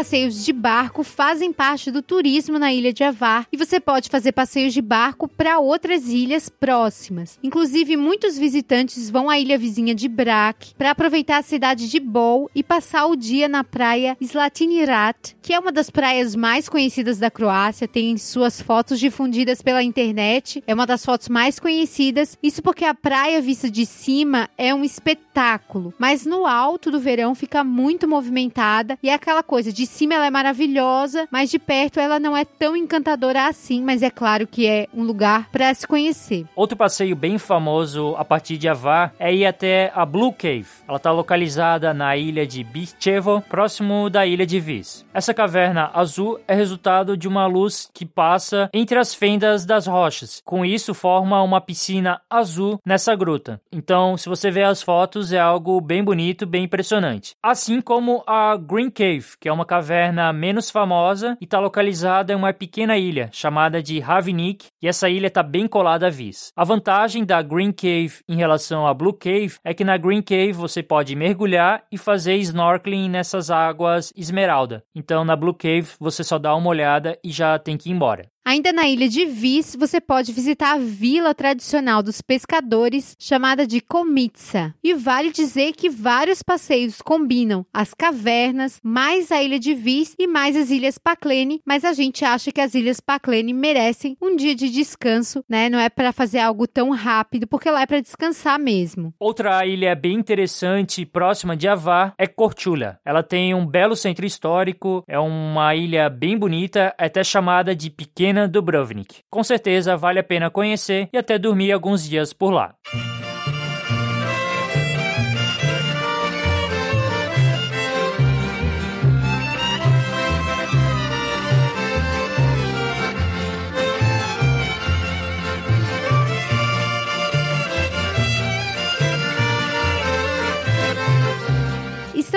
Passeios 0.00 0.46
de 0.46 0.50
barco 0.50 1.04
fazem 1.04 1.52
parte 1.52 1.90
do 1.90 2.00
turismo 2.00 2.58
na 2.58 2.72
ilha 2.72 2.90
de 2.90 3.04
Avar 3.04 3.46
e 3.52 3.56
você 3.58 3.78
pode 3.78 4.08
fazer 4.08 4.32
passeios 4.32 4.72
de 4.72 4.80
barco 4.80 5.28
para 5.28 5.58
outras 5.58 6.08
ilhas 6.08 6.48
próximas. 6.48 7.38
Inclusive, 7.42 7.98
muitos 7.98 8.38
visitantes 8.38 9.10
vão 9.10 9.28
à 9.28 9.38
ilha 9.38 9.58
vizinha 9.58 9.94
de 9.94 10.08
Brac 10.08 10.72
para 10.78 10.92
aproveitar 10.92 11.36
a 11.36 11.42
cidade 11.42 11.90
de 11.90 12.00
Bol 12.00 12.50
e 12.54 12.62
passar 12.62 13.04
o 13.08 13.14
dia 13.14 13.46
na 13.46 13.62
praia 13.62 14.16
Slatinirat, 14.22 15.36
que 15.42 15.52
é 15.52 15.58
uma 15.58 15.70
das 15.70 15.90
praias 15.90 16.34
mais 16.34 16.66
conhecidas 16.66 17.18
da 17.18 17.30
Croácia, 17.30 17.86
tem 17.86 18.16
suas 18.16 18.58
fotos 18.58 18.98
difundidas 18.98 19.60
pela 19.60 19.82
internet, 19.82 20.64
é 20.66 20.72
uma 20.72 20.86
das 20.86 21.04
fotos 21.04 21.28
mais 21.28 21.60
conhecidas. 21.60 22.38
Isso 22.42 22.62
porque 22.62 22.86
a 22.86 22.94
praia 22.94 23.42
vista 23.42 23.70
de 23.70 23.84
cima 23.84 24.48
é 24.56 24.74
um 24.74 24.82
espetáculo, 24.82 25.92
mas 25.98 26.24
no 26.24 26.46
alto 26.46 26.90
do 26.90 26.98
verão 26.98 27.34
fica 27.34 27.62
muito 27.62 28.08
movimentada 28.08 28.98
e 29.02 29.10
é 29.10 29.12
aquela 29.12 29.42
coisa 29.42 29.70
de 29.70 29.89
cima 29.90 30.14
ela 30.14 30.26
é 30.26 30.30
maravilhosa, 30.30 31.28
mas 31.30 31.50
de 31.50 31.58
perto 31.58 31.98
ela 31.98 32.18
não 32.18 32.36
é 32.36 32.44
tão 32.44 32.76
encantadora 32.76 33.48
assim, 33.48 33.82
mas 33.82 34.02
é 34.02 34.10
claro 34.10 34.46
que 34.46 34.66
é 34.66 34.86
um 34.94 35.02
lugar 35.02 35.50
para 35.50 35.74
se 35.74 35.86
conhecer. 35.86 36.46
Outro 36.54 36.76
passeio 36.76 37.16
bem 37.16 37.38
famoso 37.38 38.14
a 38.16 38.24
partir 38.24 38.56
de 38.56 38.68
Avar 38.68 39.12
é 39.18 39.34
ir 39.34 39.44
até 39.44 39.90
a 39.94 40.06
Blue 40.06 40.32
Cave. 40.32 40.66
Ela 40.86 40.96
está 40.96 41.10
localizada 41.10 41.92
na 41.92 42.16
ilha 42.16 42.46
de 42.46 42.62
Bichevo, 42.62 43.42
próximo 43.48 44.08
da 44.08 44.24
ilha 44.24 44.46
de 44.46 44.60
Vis. 44.60 45.04
Essa 45.12 45.34
caverna 45.34 45.90
azul 45.92 46.38
é 46.46 46.54
resultado 46.54 47.16
de 47.16 47.26
uma 47.26 47.46
luz 47.46 47.90
que 47.92 48.06
passa 48.06 48.70
entre 48.72 48.98
as 48.98 49.12
fendas 49.12 49.66
das 49.66 49.86
rochas. 49.86 50.40
Com 50.44 50.64
isso, 50.64 50.94
forma 50.94 51.42
uma 51.42 51.60
piscina 51.60 52.20
azul 52.30 52.80
nessa 52.86 53.14
gruta. 53.16 53.60
Então, 53.72 54.16
se 54.16 54.28
você 54.28 54.50
ver 54.50 54.64
as 54.64 54.82
fotos, 54.82 55.32
é 55.32 55.40
algo 55.40 55.80
bem 55.80 56.02
bonito, 56.04 56.46
bem 56.46 56.64
impressionante. 56.64 57.34
Assim 57.42 57.80
como 57.80 58.22
a 58.26 58.56
Green 58.56 58.90
Cave, 58.90 59.26
que 59.38 59.48
é 59.48 59.52
uma 59.52 59.64
caverna 59.64 59.79
caverna 59.80 60.30
menos 60.30 60.70
famosa 60.70 61.38
e 61.40 61.44
está 61.44 61.58
localizada 61.58 62.34
em 62.34 62.36
uma 62.36 62.52
pequena 62.52 62.98
ilha 62.98 63.30
chamada 63.32 63.82
de 63.82 63.98
Ravinik, 63.98 64.66
e 64.82 64.86
essa 64.86 65.08
ilha 65.08 65.28
está 65.28 65.42
bem 65.42 65.66
colada 65.66 66.06
a 66.06 66.10
Vis. 66.10 66.52
A 66.54 66.64
vantagem 66.64 67.24
da 67.24 67.40
Green 67.40 67.72
Cave 67.72 68.12
em 68.28 68.36
relação 68.36 68.86
à 68.86 68.92
Blue 68.92 69.14
Cave 69.14 69.54
é 69.64 69.72
que 69.72 69.82
na 69.82 69.96
Green 69.96 70.20
Cave 70.20 70.52
você 70.52 70.82
pode 70.82 71.16
mergulhar 71.16 71.82
e 71.90 71.96
fazer 71.96 72.36
snorkeling 72.36 73.08
nessas 73.08 73.50
águas 73.50 74.12
esmeralda. 74.14 74.84
Então 74.94 75.24
na 75.24 75.34
Blue 75.34 75.54
Cave 75.54 75.88
você 75.98 76.22
só 76.22 76.38
dá 76.38 76.54
uma 76.54 76.68
olhada 76.68 77.18
e 77.24 77.32
já 77.32 77.58
tem 77.58 77.78
que 77.78 77.88
ir 77.88 77.92
embora. 77.92 78.26
Ainda 78.44 78.72
na 78.72 78.88
ilha 78.88 79.08
de 79.08 79.26
Vis, 79.26 79.76
você 79.78 80.00
pode 80.00 80.32
visitar 80.32 80.74
a 80.74 80.78
vila 80.78 81.34
tradicional 81.34 82.02
dos 82.02 82.22
pescadores, 82.22 83.14
chamada 83.18 83.66
de 83.66 83.80
Komitsa. 83.80 84.74
E 84.82 84.94
vale 84.94 85.30
dizer 85.30 85.72
que 85.72 85.90
vários 85.90 86.42
passeios 86.42 87.02
combinam 87.02 87.66
as 87.72 87.92
cavernas, 87.92 88.80
mais 88.82 89.30
a 89.30 89.42
ilha 89.42 89.58
de 89.58 89.74
Vis 89.74 90.14
e 90.18 90.26
mais 90.26 90.56
as 90.56 90.70
ilhas 90.70 90.98
Paklene, 90.98 91.60
mas 91.66 91.84
a 91.84 91.92
gente 91.92 92.24
acha 92.24 92.50
que 92.50 92.60
as 92.60 92.74
ilhas 92.74 92.98
Paklene 92.98 93.52
merecem 93.52 94.16
um 94.20 94.34
dia 94.34 94.54
de 94.54 94.70
descanso, 94.70 95.44
né? 95.48 95.68
Não 95.68 95.78
é 95.78 95.88
para 95.88 96.12
fazer 96.12 96.38
algo 96.38 96.66
tão 96.66 96.90
rápido, 96.90 97.46
porque 97.46 97.70
lá 97.70 97.82
é 97.82 97.86
para 97.86 98.00
descansar 98.00 98.58
mesmo. 98.58 99.14
Outra 99.20 99.64
ilha 99.66 99.94
bem 99.94 100.14
interessante 100.14 101.04
próxima 101.04 101.56
de 101.56 101.68
Avar 101.68 102.14
é 102.16 102.26
Korchula. 102.26 102.98
Ela 103.04 103.22
tem 103.22 103.54
um 103.54 103.66
belo 103.66 103.94
centro 103.94 104.24
histórico, 104.24 105.04
é 105.06 105.18
uma 105.18 105.74
ilha 105.74 106.08
bem 106.08 106.38
bonita, 106.38 106.94
até 106.98 107.22
chamada 107.22 107.76
de 107.76 107.90
Pequena 107.90 108.29
Helena 108.30 108.46
Dubrovnik. 108.46 109.22
Com 109.28 109.42
certeza 109.42 109.96
vale 109.96 110.20
a 110.20 110.24
pena 110.24 110.50
conhecer 110.50 111.08
e 111.12 111.18
até 111.18 111.38
dormir 111.38 111.72
alguns 111.72 112.08
dias 112.08 112.32
por 112.32 112.50
lá. 112.50 112.74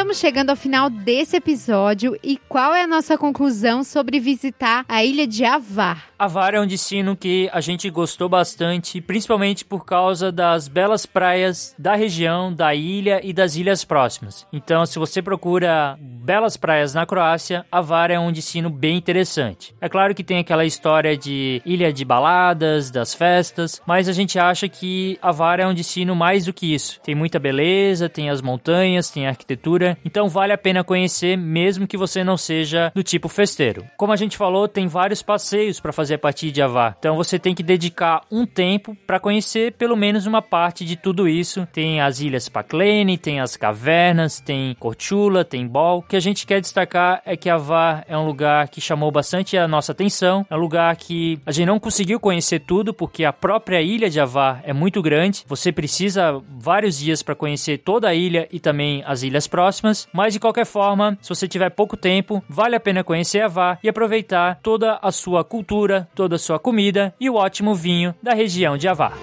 Estamos 0.03 0.19
chegando 0.19 0.49
ao 0.49 0.57
final 0.57 0.89
desse 0.89 1.37
episódio 1.37 2.19
e 2.21 2.35
qual 2.49 2.75
é 2.75 2.83
a 2.83 2.87
nossa 2.87 3.17
conclusão 3.17 3.85
sobre 3.85 4.19
visitar 4.19 4.83
a 4.85 5.01
ilha 5.01 5.25
de 5.25 5.45
Avar? 5.45 6.12
Avar 6.23 6.53
é 6.53 6.61
um 6.61 6.65
destino 6.65 7.17
que 7.17 7.49
a 7.51 7.59
gente 7.59 7.89
gostou 7.89 8.29
bastante, 8.29 9.01
principalmente 9.01 9.65
por 9.65 9.83
causa 9.83 10.31
das 10.31 10.69
belas 10.69 11.05
praias 11.05 11.75
da 11.77 11.95
região, 11.95 12.53
da 12.53 12.73
ilha 12.73 13.19
e 13.21 13.33
das 13.33 13.57
ilhas 13.57 13.83
próximas. 13.83 14.47
Então, 14.53 14.85
se 14.85 14.97
você 14.97 15.21
procura 15.21 15.97
belas 15.99 16.55
praias 16.55 16.93
na 16.93 17.05
Croácia, 17.05 17.65
Avar 17.69 18.09
é 18.09 18.17
um 18.17 18.31
destino 18.31 18.69
bem 18.69 18.95
interessante. 18.95 19.75
É 19.81 19.89
claro 19.89 20.15
que 20.15 20.23
tem 20.23 20.39
aquela 20.39 20.63
história 20.63 21.17
de 21.17 21.61
ilha 21.65 21.91
de 21.91 22.05
baladas, 22.05 22.89
das 22.89 23.13
festas, 23.13 23.81
mas 23.85 24.07
a 24.07 24.13
gente 24.13 24.39
acha 24.39 24.69
que 24.69 25.19
Avar 25.21 25.59
é 25.59 25.67
um 25.67 25.73
destino 25.73 26.15
mais 26.15 26.45
do 26.45 26.53
que 26.53 26.73
isso. 26.73 27.01
Tem 27.01 27.13
muita 27.13 27.37
beleza, 27.37 28.07
tem 28.07 28.29
as 28.29 28.41
montanhas, 28.41 29.11
tem 29.11 29.27
a 29.27 29.31
arquitetura, 29.31 29.97
então 30.05 30.29
vale 30.29 30.53
a 30.53 30.57
pena 30.57 30.85
conhecer 30.85 31.37
mesmo 31.37 31.85
que 31.85 31.97
você 31.97 32.23
não 32.23 32.37
seja 32.37 32.93
do 32.95 33.03
tipo 33.03 33.27
festeiro. 33.27 33.85
Como 33.97 34.13
a 34.13 34.15
gente 34.15 34.37
falou, 34.37 34.69
tem 34.69 34.87
vários 34.87 35.21
passeios 35.21 35.81
para 35.81 35.91
fazer 35.91 36.12
a 36.13 36.19
partir 36.19 36.51
de 36.51 36.61
Avar. 36.61 36.95
Então 36.97 37.15
você 37.15 37.37
tem 37.37 37.55
que 37.55 37.63
dedicar 37.63 38.21
um 38.31 38.45
tempo 38.45 38.95
para 39.07 39.19
conhecer 39.19 39.73
pelo 39.73 39.95
menos 39.95 40.25
uma 40.25 40.41
parte 40.41 40.85
de 40.85 40.95
tudo 40.95 41.27
isso. 41.27 41.67
Tem 41.71 42.01
as 42.01 42.19
ilhas 42.19 42.49
Paklene, 42.49 43.17
tem 43.17 43.39
as 43.39 43.55
cavernas, 43.55 44.39
tem 44.39 44.75
Korchula, 44.79 45.43
tem 45.43 45.67
Bol. 45.67 45.99
O 45.99 46.01
que 46.01 46.15
a 46.15 46.19
gente 46.19 46.45
quer 46.45 46.61
destacar 46.61 47.21
é 47.25 47.35
que 47.35 47.49
Avar 47.49 48.03
é 48.07 48.17
um 48.17 48.25
lugar 48.25 48.67
que 48.67 48.81
chamou 48.81 49.11
bastante 49.11 49.57
a 49.57 49.67
nossa 49.67 49.91
atenção. 49.91 50.45
É 50.49 50.55
um 50.55 50.59
lugar 50.59 50.95
que 50.95 51.39
a 51.45 51.51
gente 51.51 51.67
não 51.67 51.79
conseguiu 51.79 52.19
conhecer 52.19 52.59
tudo 52.59 52.93
porque 52.93 53.25
a 53.25 53.33
própria 53.33 53.81
ilha 53.81 54.09
de 54.09 54.19
Avar 54.19 54.61
é 54.63 54.73
muito 54.73 55.01
grande. 55.01 55.43
Você 55.47 55.71
precisa 55.71 56.41
vários 56.49 56.97
dias 56.97 57.21
para 57.21 57.35
conhecer 57.35 57.79
toda 57.79 58.07
a 58.07 58.13
ilha 58.13 58.47
e 58.51 58.59
também 58.59 59.03
as 59.05 59.23
ilhas 59.23 59.47
próximas. 59.47 60.07
Mas 60.13 60.33
de 60.33 60.39
qualquer 60.39 60.65
forma, 60.65 61.17
se 61.21 61.29
você 61.29 61.47
tiver 61.47 61.69
pouco 61.69 61.97
tempo, 61.97 62.43
vale 62.47 62.75
a 62.75 62.79
pena 62.79 63.03
conhecer 63.03 63.41
Avar 63.41 63.79
e 63.83 63.89
aproveitar 63.89 64.59
toda 64.61 64.99
a 65.01 65.11
sua 65.11 65.43
cultura, 65.43 66.02
toda 66.15 66.35
a 66.35 66.39
sua 66.39 66.59
comida 66.59 67.13
e 67.19 67.29
o 67.29 67.35
ótimo 67.35 67.73
vinho 67.75 68.13
da 68.21 68.33
região 68.33 68.77
de 68.77 68.87
Avar. 68.87 69.13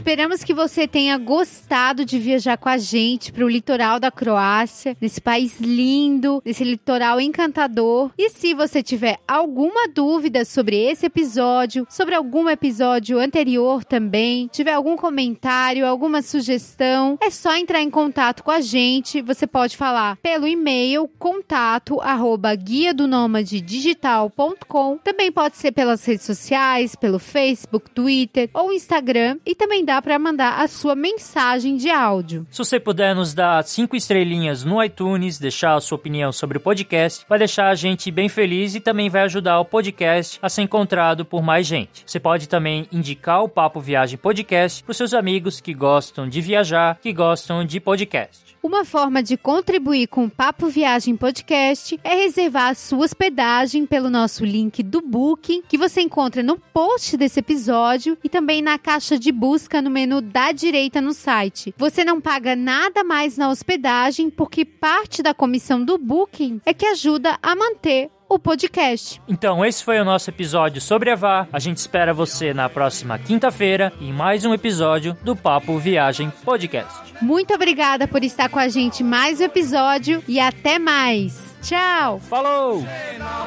Esperamos 0.00 0.42
que 0.42 0.54
você 0.54 0.88
tenha 0.88 1.18
gostado 1.18 2.06
de 2.06 2.18
viajar 2.18 2.56
com 2.56 2.70
a 2.70 2.78
gente 2.78 3.30
para 3.30 3.44
o 3.44 3.48
litoral 3.48 4.00
da 4.00 4.10
Croácia, 4.10 4.96
nesse 4.98 5.20
país 5.20 5.60
lindo, 5.60 6.42
nesse 6.42 6.64
litoral 6.64 7.20
encantador. 7.20 8.10
E 8.16 8.30
se 8.30 8.54
você 8.54 8.82
tiver 8.82 9.18
alguma 9.28 9.86
dúvida 9.88 10.42
sobre 10.46 10.74
esse 10.74 11.04
episódio, 11.04 11.86
sobre 11.90 12.14
algum 12.14 12.48
episódio 12.48 13.18
anterior 13.18 13.84
também, 13.84 14.48
tiver 14.50 14.72
algum 14.72 14.96
comentário, 14.96 15.86
alguma 15.86 16.22
sugestão, 16.22 17.18
é 17.20 17.28
só 17.28 17.54
entrar 17.54 17.82
em 17.82 17.90
contato 17.90 18.42
com 18.42 18.50
a 18.50 18.62
gente. 18.62 19.20
Você 19.20 19.46
pode 19.46 19.76
falar 19.76 20.16
pelo 20.22 20.48
e-mail 20.48 21.10
contato 21.18 22.00
arroba 22.00 22.54
guia 22.54 22.94
do 22.94 23.06
digital.com. 23.44 24.96
Também 25.04 25.30
pode 25.30 25.58
ser 25.58 25.72
pelas 25.72 26.02
redes 26.06 26.24
sociais, 26.24 26.96
pelo 26.96 27.18
Facebook, 27.18 27.90
Twitter 27.90 28.48
ou 28.54 28.72
Instagram. 28.72 29.36
E 29.44 29.54
também 29.54 29.84
dá 29.90 30.00
para 30.00 30.20
mandar 30.20 30.60
a 30.60 30.68
sua 30.68 30.94
mensagem 30.94 31.76
de 31.76 31.90
áudio. 31.90 32.46
Se 32.48 32.58
você 32.58 32.78
puder 32.78 33.12
nos 33.12 33.34
dar 33.34 33.64
cinco 33.64 33.96
estrelinhas 33.96 34.62
no 34.62 34.80
iTunes, 34.80 35.36
deixar 35.36 35.74
a 35.74 35.80
sua 35.80 35.96
opinião 35.96 36.30
sobre 36.30 36.58
o 36.58 36.60
podcast, 36.60 37.26
vai 37.28 37.40
deixar 37.40 37.68
a 37.70 37.74
gente 37.74 38.08
bem 38.08 38.28
feliz 38.28 38.76
e 38.76 38.80
também 38.80 39.10
vai 39.10 39.22
ajudar 39.22 39.58
o 39.58 39.64
podcast 39.64 40.38
a 40.40 40.48
ser 40.48 40.62
encontrado 40.62 41.24
por 41.24 41.42
mais 41.42 41.66
gente. 41.66 42.04
Você 42.06 42.20
pode 42.20 42.48
também 42.48 42.86
indicar 42.92 43.42
o 43.42 43.48
Papo 43.48 43.80
Viagem 43.80 44.16
Podcast 44.16 44.84
para 44.84 44.94
seus 44.94 45.12
amigos 45.12 45.60
que 45.60 45.74
gostam 45.74 46.28
de 46.28 46.40
viajar, 46.40 46.96
que 47.02 47.12
gostam 47.12 47.64
de 47.64 47.80
podcast. 47.80 48.49
Uma 48.62 48.84
forma 48.84 49.22
de 49.22 49.38
contribuir 49.38 50.06
com 50.06 50.26
o 50.26 50.30
Papo 50.30 50.68
Viagem 50.68 51.16
Podcast 51.16 51.98
é 52.04 52.14
reservar 52.14 52.68
a 52.68 52.74
sua 52.74 53.06
hospedagem 53.06 53.86
pelo 53.86 54.10
nosso 54.10 54.44
link 54.44 54.82
do 54.82 55.00
Booking, 55.00 55.62
que 55.66 55.78
você 55.78 56.02
encontra 56.02 56.42
no 56.42 56.58
post 56.58 57.16
desse 57.16 57.40
episódio 57.40 58.18
e 58.22 58.28
também 58.28 58.60
na 58.60 58.78
caixa 58.78 59.18
de 59.18 59.32
busca 59.32 59.80
no 59.80 59.88
menu 59.88 60.20
da 60.20 60.52
direita 60.52 61.00
no 61.00 61.14
site. 61.14 61.74
Você 61.78 62.04
não 62.04 62.20
paga 62.20 62.54
nada 62.54 63.02
mais 63.02 63.38
na 63.38 63.48
hospedagem, 63.48 64.28
porque 64.28 64.66
parte 64.66 65.22
da 65.22 65.32
comissão 65.32 65.82
do 65.82 65.96
Booking 65.96 66.60
é 66.66 66.74
que 66.74 66.84
ajuda 66.84 67.38
a 67.42 67.56
manter 67.56 68.10
o 68.30 68.38
podcast. 68.38 69.20
Então, 69.28 69.64
esse 69.64 69.82
foi 69.82 69.98
o 70.00 70.04
nosso 70.04 70.30
episódio 70.30 70.80
sobre 70.80 71.10
a 71.10 71.16
VAR. 71.16 71.48
A 71.52 71.58
gente 71.58 71.78
espera 71.78 72.14
você 72.14 72.54
na 72.54 72.68
próxima 72.68 73.18
quinta-feira 73.18 73.92
em 74.00 74.12
mais 74.12 74.44
um 74.44 74.54
episódio 74.54 75.16
do 75.24 75.34
Papo 75.34 75.76
Viagem 75.78 76.32
Podcast. 76.44 77.12
Muito 77.20 77.52
obrigada 77.52 78.06
por 78.06 78.22
estar 78.22 78.48
com 78.48 78.60
a 78.60 78.68
gente 78.68 79.02
mais 79.02 79.40
um 79.40 79.44
episódio 79.44 80.22
e 80.28 80.38
até 80.38 80.78
mais. 80.78 81.56
Tchau. 81.60 82.20
Falou. 82.20 82.80
Zna 82.80 83.40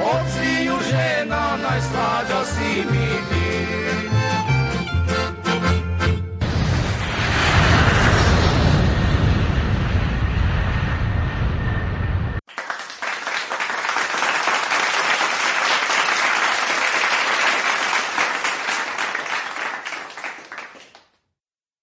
Odsviju 0.00 0.74
žena 0.90 1.56
najslađa 1.62 2.44
si 2.44 2.84
mi 2.90 3.08
ti 3.28 3.87